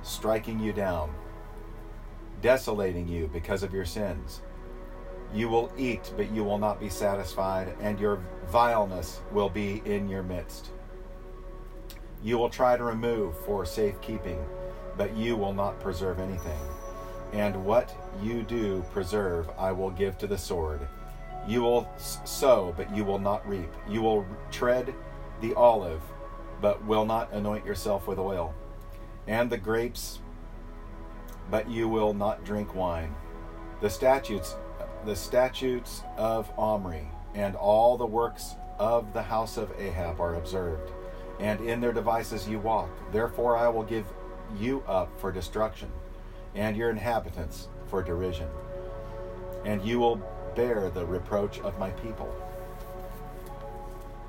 striking 0.01 0.59
you 0.59 0.73
down, 0.73 1.13
desolating 2.41 3.07
you 3.07 3.29
because 3.31 3.61
of 3.61 3.75
your 3.75 3.85
sins. 3.85 4.41
You 5.31 5.47
will 5.47 5.71
eat, 5.77 6.11
but 6.17 6.31
you 6.31 6.43
will 6.43 6.57
not 6.57 6.79
be 6.79 6.89
satisfied, 6.89 7.75
and 7.79 7.99
your 7.99 8.23
vileness 8.47 9.21
will 9.31 9.49
be 9.49 9.83
in 9.85 10.09
your 10.09 10.23
midst. 10.23 10.71
You 12.23 12.39
will 12.39 12.49
try 12.49 12.75
to 12.75 12.83
remove 12.83 13.37
for 13.45 13.67
safekeeping, 13.67 14.43
but 14.97 15.15
you 15.15 15.35
will 15.37 15.53
not 15.53 15.79
preserve 15.79 16.19
anything. 16.19 16.59
And 17.33 17.63
what 17.63 17.95
you 18.23 18.41
do 18.41 18.83
preserve, 18.91 19.47
I 19.59 19.71
will 19.71 19.91
give 19.91 20.17
to 20.17 20.27
the 20.27 20.39
sword. 20.39 20.87
You 21.47 21.61
will 21.61 21.87
sow, 21.97 22.73
but 22.75 22.93
you 22.95 23.05
will 23.05 23.19
not 23.19 23.47
reap. 23.47 23.71
You 23.87 24.01
will 24.01 24.25
tread 24.49 24.91
the 25.39 25.53
olive, 25.53 26.01
but 26.62 26.86
will 26.86 27.06
not 27.06 27.34
anoint 27.34 27.65
yourself 27.65 28.08
with 28.08 28.20
oil. 28.20 28.53
And 29.27 29.50
the 29.50 29.58
grapes, 29.58 30.20
but 31.50 31.70
you 31.70 31.89
will 31.89 32.13
not 32.13 32.46
drink 32.46 32.75
wine. 32.75 33.15
The 33.82 33.89
statutes, 33.89 34.56
the 35.06 35.15
statutes 35.15 36.03
of 36.18 36.51
Omri, 36.58 37.08
and 37.34 37.56
all 37.56 37.98
the 37.98 38.06
works 38.06 38.56
of 38.80 39.13
the 39.13 39.24
house 39.24 39.58
of 39.58 39.71
Ahab 39.80 40.19
are 40.19 40.36
observed 40.36 40.91
and 41.41 41.60
in 41.62 41.82
their 41.82 41.91
devices 41.91 42.47
you 42.47 42.60
walk. 42.60 42.89
Therefore 43.12 43.58
I 43.58 43.67
will 43.67 43.84
give 43.84 44.06
you 44.58 44.84
up 44.88 45.10
for 45.19 45.32
destruction, 45.32 45.91
and 46.56 46.78
your 46.78 46.89
inhabitants 46.89 47.67
for 47.88 48.04
derision. 48.04 48.47
And 49.65 49.84
you 49.84 50.00
will 50.00 50.21
bear 50.56 50.89
the 50.89 51.06
reproach 51.06 51.60
of 51.60 51.78
my 51.80 51.89
people. 51.91 52.34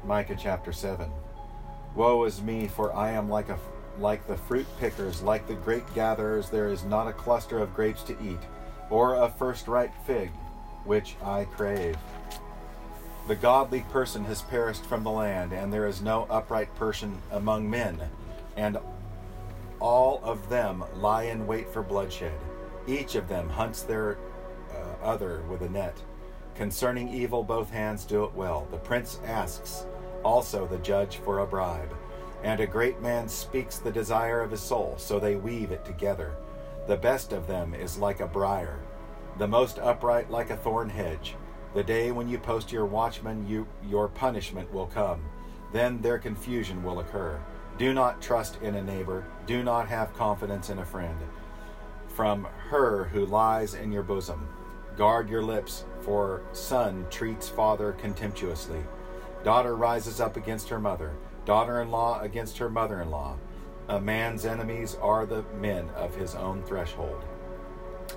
Micah 0.05 0.37
chapter 0.39 0.73
7. 0.73 1.11
Woe 1.95 2.25
is 2.25 2.43
me, 2.43 2.69
for 2.69 2.95
I 2.95 3.11
am 3.11 3.29
like 3.29 3.49
a 3.49 3.59
like 3.99 4.27
the 4.27 4.37
fruit 4.37 4.67
pickers, 4.79 5.23
like 5.23 5.47
the 5.47 5.55
grape 5.55 5.85
gatherers, 5.95 6.49
there 6.49 6.69
is 6.69 6.85
not 6.85 7.09
a 7.09 7.13
cluster 7.13 7.59
of 7.59 7.75
grapes 7.75 8.03
to 8.05 8.17
eat, 8.23 8.41
or 8.91 9.17
a 9.17 9.29
first 9.29 9.69
ripe 9.69 9.93
fig, 10.07 10.31
which 10.85 11.17
I 11.23 11.45
crave. 11.45 11.97
The 13.29 13.37
godly 13.37 13.83
person 13.91 14.25
has 14.25 14.43
perished 14.43 14.85
from 14.85 15.05
the 15.05 15.11
land, 15.11 15.53
and 15.53 15.73
there 15.73 15.87
is 15.87 16.01
no 16.01 16.27
upright 16.31 16.75
person 16.77 17.19
among 17.31 17.69
men, 17.69 18.01
and 18.57 18.79
all 19.79 20.21
of 20.25 20.49
them 20.49 20.85
lie 20.97 21.25
in 21.25 21.47
wait 21.47 21.69
for 21.69 21.83
bloodshed. 21.83 22.39
Each 22.87 23.15
of 23.15 23.29
them 23.29 23.49
hunts 23.49 23.83
their 23.83 24.17
uh, 24.71 25.05
other 25.05 25.43
with 25.49 25.63
a 25.63 25.69
net. 25.69 25.97
Concerning 26.55 27.09
evil, 27.09 27.43
both 27.43 27.71
hands 27.71 28.05
do 28.05 28.25
it 28.25 28.35
well. 28.35 28.67
The 28.71 28.79
prince 28.79 29.19
asks 29.25 29.87
also 30.25 30.67
the 30.67 30.79
judge 30.79 31.17
for 31.19 31.41
a 31.41 31.47
bribe, 31.47 31.95
and 32.43 32.61
a 32.61 32.67
great 32.67 33.01
man 33.01 33.29
speaks 33.29 33.79
the 33.79 33.91
desire 33.91 34.41
of 34.41 34.51
his 34.51 34.61
soul, 34.61 34.95
so 34.99 35.19
they 35.19 35.37
weave 35.37 35.71
it 35.71 35.85
together. 35.85 36.33
The 36.87 36.97
best 36.97 37.33
of 37.33 37.47
them 37.47 37.75
is 37.75 37.99
like 37.99 38.21
a 38.21 38.27
briar, 38.27 38.81
the 39.39 39.49
most 39.49 39.79
upright 39.79 40.31
like 40.31 40.51
a 40.51 40.57
thorn 40.57 40.89
hedge. 40.89 41.37
The 41.75 41.85
day 41.85 42.11
when 42.11 42.29
you 42.29 42.39
post 42.39 42.71
your 42.71 42.85
watchman, 42.85 43.49
you, 43.49 43.67
your 43.89 44.09
punishment 44.09 44.73
will 44.73 44.87
come. 44.87 45.23
Then 45.73 46.03
their 46.03 46.19
confusion 46.19 46.83
will 46.83 47.01
occur. 47.01 47.41
Do 47.79 47.95
not 47.95 48.21
trust 48.21 48.61
in 48.61 48.75
a 48.75 48.83
neighbor. 48.83 49.25
Do 49.47 49.63
not 49.63 49.89
have 49.89 50.13
confidence 50.15 50.69
in 50.69 50.81
a 50.81 50.85
friend. 50.85 51.17
From 52.09 52.47
her 52.69 53.05
who 53.05 53.25
lies 53.25 53.73
in 53.73 53.91
your 53.91 54.03
bosom, 54.03 54.47
guard 54.99 55.31
your 55.31 55.43
lips, 55.43 55.87
for 56.03 56.43
son 56.53 57.07
treats 57.09 57.49
father 57.49 57.93
contemptuously. 57.93 58.83
Daughter 59.45 59.75
rises 59.75 60.21
up 60.21 60.37
against 60.37 60.69
her 60.69 60.79
mother, 60.79 61.13
daughter 61.45 61.81
in 61.81 61.91
law 61.91 62.21
against 62.21 62.59
her 62.59 62.71
mother 62.71 63.01
in 63.01 63.11
law. 63.11 63.37
A 63.89 64.01
man's 64.01 64.47
enemies 64.47 64.97
are 65.03 65.27
the 65.27 65.43
men 65.61 65.89
of 65.97 66.15
his 66.15 66.35
own 66.35 66.63
threshold. 66.63 67.25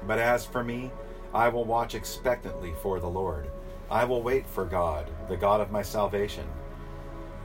But 0.05 0.19
as 0.19 0.45
for 0.45 0.63
me, 0.63 0.91
I 1.33 1.49
will 1.49 1.65
watch 1.65 1.95
expectantly 1.95 2.73
for 2.81 2.99
the 2.99 3.07
Lord. 3.09 3.49
I 3.89 4.05
will 4.05 4.21
wait 4.21 4.47
for 4.47 4.65
God, 4.65 5.09
the 5.27 5.37
God 5.37 5.61
of 5.61 5.71
my 5.71 5.81
salvation. 5.81 6.45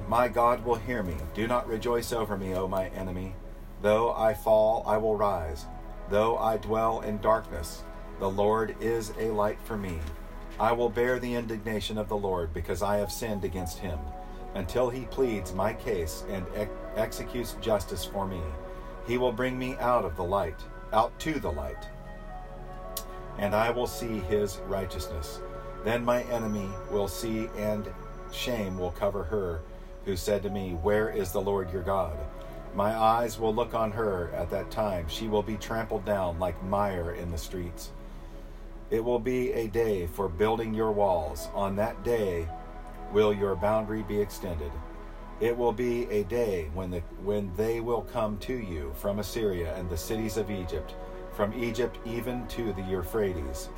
My 0.08 0.28
God 0.28 0.64
will 0.64 0.76
hear 0.76 1.02
me. 1.02 1.16
Do 1.34 1.46
not 1.46 1.68
rejoice 1.68 2.12
over 2.12 2.36
me, 2.36 2.54
O 2.54 2.68
my 2.68 2.88
enemy. 2.88 3.34
Though 3.82 4.12
I 4.12 4.34
fall, 4.34 4.82
I 4.86 4.98
will 4.98 5.16
rise. 5.16 5.66
Though 6.10 6.36
I 6.36 6.56
dwell 6.58 7.00
in 7.00 7.18
darkness, 7.18 7.82
the 8.18 8.30
Lord 8.30 8.76
is 8.80 9.12
a 9.18 9.30
light 9.30 9.58
for 9.64 9.76
me. 9.76 9.98
I 10.60 10.70
will 10.70 10.88
bear 10.88 11.18
the 11.18 11.34
indignation 11.34 11.98
of 11.98 12.08
the 12.08 12.16
Lord 12.16 12.54
because 12.54 12.82
I 12.82 12.98
have 12.98 13.10
sinned 13.10 13.44
against 13.44 13.78
him, 13.78 13.98
until 14.54 14.90
he 14.90 15.06
pleads 15.06 15.52
my 15.52 15.72
case 15.72 16.22
and 16.28 16.46
ex- 16.54 16.70
executes 16.94 17.56
justice 17.60 18.04
for 18.04 18.26
me. 18.26 18.40
He 19.08 19.18
will 19.18 19.32
bring 19.32 19.58
me 19.58 19.74
out 19.80 20.04
of 20.04 20.14
the 20.16 20.22
light, 20.22 20.60
out 20.92 21.18
to 21.20 21.40
the 21.40 21.50
light 21.50 21.88
and 23.40 23.54
I 23.54 23.70
will 23.70 23.86
see 23.86 24.18
his 24.20 24.58
righteousness. 24.68 25.40
Then 25.82 26.04
my 26.04 26.22
enemy 26.24 26.68
will 26.90 27.08
see, 27.08 27.48
and 27.56 27.88
shame 28.32 28.78
will 28.78 28.90
cover 28.92 29.24
her 29.24 29.60
who 30.04 30.14
said 30.16 30.42
to 30.42 30.50
me, 30.50 30.72
Where 30.82 31.08
is 31.08 31.32
the 31.32 31.40
Lord 31.40 31.72
your 31.72 31.82
God? 31.82 32.16
My 32.74 32.94
eyes 32.94 33.38
will 33.38 33.54
look 33.54 33.74
on 33.74 33.90
her 33.92 34.30
at 34.34 34.50
that 34.50 34.70
time. 34.70 35.06
She 35.08 35.26
will 35.26 35.42
be 35.42 35.56
trampled 35.56 36.04
down 36.04 36.38
like 36.38 36.62
mire 36.62 37.12
in 37.12 37.30
the 37.30 37.38
streets. 37.38 37.90
It 38.90 39.04
will 39.04 39.18
be 39.18 39.52
a 39.52 39.68
day 39.68 40.06
for 40.06 40.28
building 40.28 40.74
your 40.74 40.92
walls. 40.92 41.48
On 41.54 41.76
that 41.76 42.02
day 42.04 42.48
will 43.12 43.32
your 43.32 43.54
boundary 43.54 44.02
be 44.02 44.20
extended. 44.20 44.72
It 45.40 45.56
will 45.56 45.72
be 45.72 46.04
a 46.10 46.24
day 46.24 46.70
when, 46.74 46.90
the, 46.90 47.00
when 47.22 47.52
they 47.56 47.80
will 47.80 48.02
come 48.02 48.36
to 48.38 48.54
you 48.54 48.92
from 48.96 49.18
Assyria 49.18 49.74
and 49.76 49.88
the 49.88 49.96
cities 49.96 50.36
of 50.36 50.50
Egypt 50.50 50.94
from 51.40 51.54
Egypt 51.54 51.98
even 52.04 52.46
to 52.48 52.72
the 52.72 52.82
Euphrates, 52.82 53.70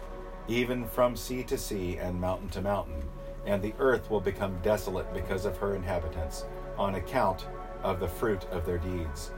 even 0.49 0.85
from 0.85 1.17
sea 1.17 1.45
to 1.45 1.57
sea 1.57 1.97
and 1.97 2.21
mountain 2.21 2.49
to 2.49 2.61
mountain, 2.61 3.03
and 3.47 3.63
the 3.63 3.75
earth 3.79 4.11
will 4.11 4.21
become 4.21 4.59
desolate 4.63 5.13
because 5.15 5.45
of 5.45 5.57
her 5.57 5.75
inhabitants, 5.75 6.45
on 6.77 6.97
account 6.97 7.47
of 7.83 8.01
the 8.01 8.09
fruit 8.09 8.45
of 8.51 8.65
their 8.65 8.79
deeds. 8.79 9.31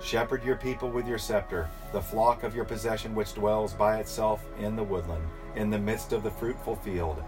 Shepherd 0.00 0.44
your 0.44 0.56
people 0.56 0.90
with 0.90 1.08
your 1.08 1.18
scepter, 1.18 1.68
the 1.92 2.00
flock 2.00 2.42
of 2.42 2.54
your 2.54 2.64
possession 2.64 3.14
which 3.14 3.34
dwells 3.34 3.72
by 3.72 3.98
itself 3.98 4.44
in 4.58 4.76
the 4.76 4.84
woodland, 4.84 5.24
in 5.54 5.70
the 5.70 5.78
midst 5.78 6.12
of 6.12 6.22
the 6.22 6.30
fruitful 6.30 6.76
field. 6.76 7.22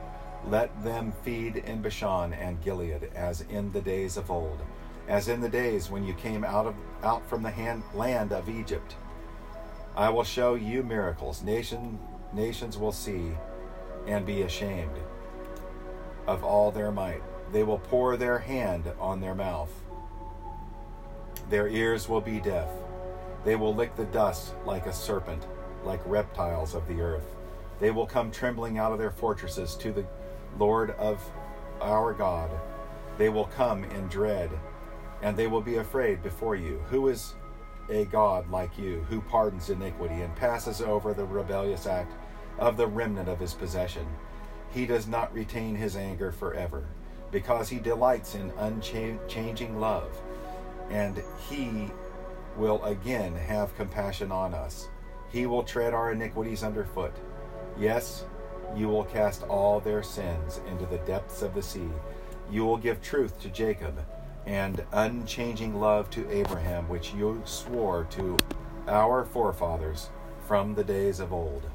Let 0.46 0.84
them 0.84 1.12
feed 1.22 1.56
in 1.56 1.82
Bashan 1.82 2.32
and 2.34 2.62
Gilead 2.62 3.10
as 3.14 3.40
in 3.42 3.72
the 3.72 3.80
days 3.80 4.16
of 4.16 4.30
old, 4.30 4.60
as 5.08 5.28
in 5.28 5.40
the 5.40 5.48
days 5.48 5.90
when 5.90 6.04
you 6.04 6.14
came 6.14 6.44
out 6.44 6.66
of 6.66 6.74
out 7.02 7.28
from 7.28 7.42
the 7.42 7.50
hand, 7.50 7.82
land 7.94 8.32
of 8.32 8.48
Egypt. 8.48 8.96
I 9.96 10.10
will 10.10 10.24
show 10.24 10.54
you 10.54 10.82
miracles. 10.82 11.42
Nation 11.42 11.98
nations 12.32 12.78
will 12.78 12.92
see 12.92 13.32
and 14.06 14.24
be 14.24 14.42
ashamed 14.42 14.96
of 16.26 16.44
all 16.44 16.70
their 16.70 16.92
might. 16.92 17.22
They 17.52 17.62
will 17.62 17.78
pour 17.78 18.16
their 18.16 18.38
hand 18.38 18.84
on 19.00 19.20
their 19.20 19.34
mouth. 19.34 19.70
Their 21.48 21.68
ears 21.68 22.08
will 22.08 22.20
be 22.20 22.40
deaf. 22.40 22.68
They 23.44 23.56
will 23.56 23.74
lick 23.74 23.96
the 23.96 24.04
dust 24.06 24.54
like 24.66 24.86
a 24.86 24.92
serpent, 24.92 25.46
like 25.84 26.00
reptiles 26.04 26.74
of 26.74 26.86
the 26.88 27.00
earth. 27.00 27.34
They 27.80 27.90
will 27.90 28.06
come 28.06 28.30
trembling 28.30 28.78
out 28.78 28.92
of 28.92 28.98
their 28.98 29.10
fortresses 29.10 29.74
to 29.76 29.92
the 29.92 30.04
Lord 30.58 30.90
of 30.92 31.22
our 31.80 32.12
God. 32.12 32.50
They 33.16 33.28
will 33.28 33.46
come 33.46 33.84
in 33.84 34.08
dread, 34.08 34.50
and 35.22 35.36
they 35.36 35.46
will 35.46 35.60
be 35.60 35.76
afraid 35.76 36.22
before 36.22 36.56
you. 36.56 36.82
Who 36.90 37.08
is 37.08 37.34
a 37.88 38.04
God 38.06 38.50
like 38.50 38.76
you, 38.76 39.06
who 39.08 39.20
pardons 39.22 39.70
iniquity 39.70 40.20
and 40.20 40.36
passes 40.36 40.82
over 40.82 41.14
the 41.14 41.24
rebellious 41.24 41.86
act 41.86 42.12
of 42.58 42.76
the 42.76 42.86
remnant 42.86 43.28
of 43.28 43.40
his 43.40 43.54
possession? 43.54 44.06
He 44.70 44.84
does 44.84 45.06
not 45.06 45.32
retain 45.32 45.74
his 45.76 45.96
anger 45.96 46.30
forever, 46.30 46.84
because 47.30 47.68
he 47.68 47.78
delights 47.78 48.34
in 48.34 48.52
unchanging 48.58 49.80
love, 49.80 50.20
and 50.90 51.22
he 51.48 51.90
will 52.56 52.82
again 52.84 53.34
have 53.34 53.76
compassion 53.76 54.32
on 54.32 54.54
us. 54.54 54.88
He 55.30 55.46
will 55.46 55.62
tread 55.62 55.94
our 55.94 56.12
iniquities 56.12 56.62
underfoot. 56.62 57.12
Yes, 57.78 58.24
you 58.76 58.88
will 58.88 59.04
cast 59.04 59.42
all 59.44 59.80
their 59.80 60.02
sins 60.02 60.60
into 60.70 60.86
the 60.86 60.98
depths 60.98 61.42
of 61.42 61.54
the 61.54 61.62
sea. 61.62 61.88
You 62.50 62.64
will 62.64 62.76
give 62.76 63.02
truth 63.02 63.40
to 63.40 63.48
Jacob 63.48 64.04
and 64.46 64.84
unchanging 64.92 65.78
love 65.78 66.08
to 66.10 66.30
Abraham, 66.30 66.88
which 66.88 67.12
you 67.12 67.42
swore 67.44 68.04
to 68.10 68.36
our 68.88 69.24
forefathers 69.24 70.08
from 70.46 70.74
the 70.74 70.84
days 70.84 71.20
of 71.20 71.32
old. 71.32 71.68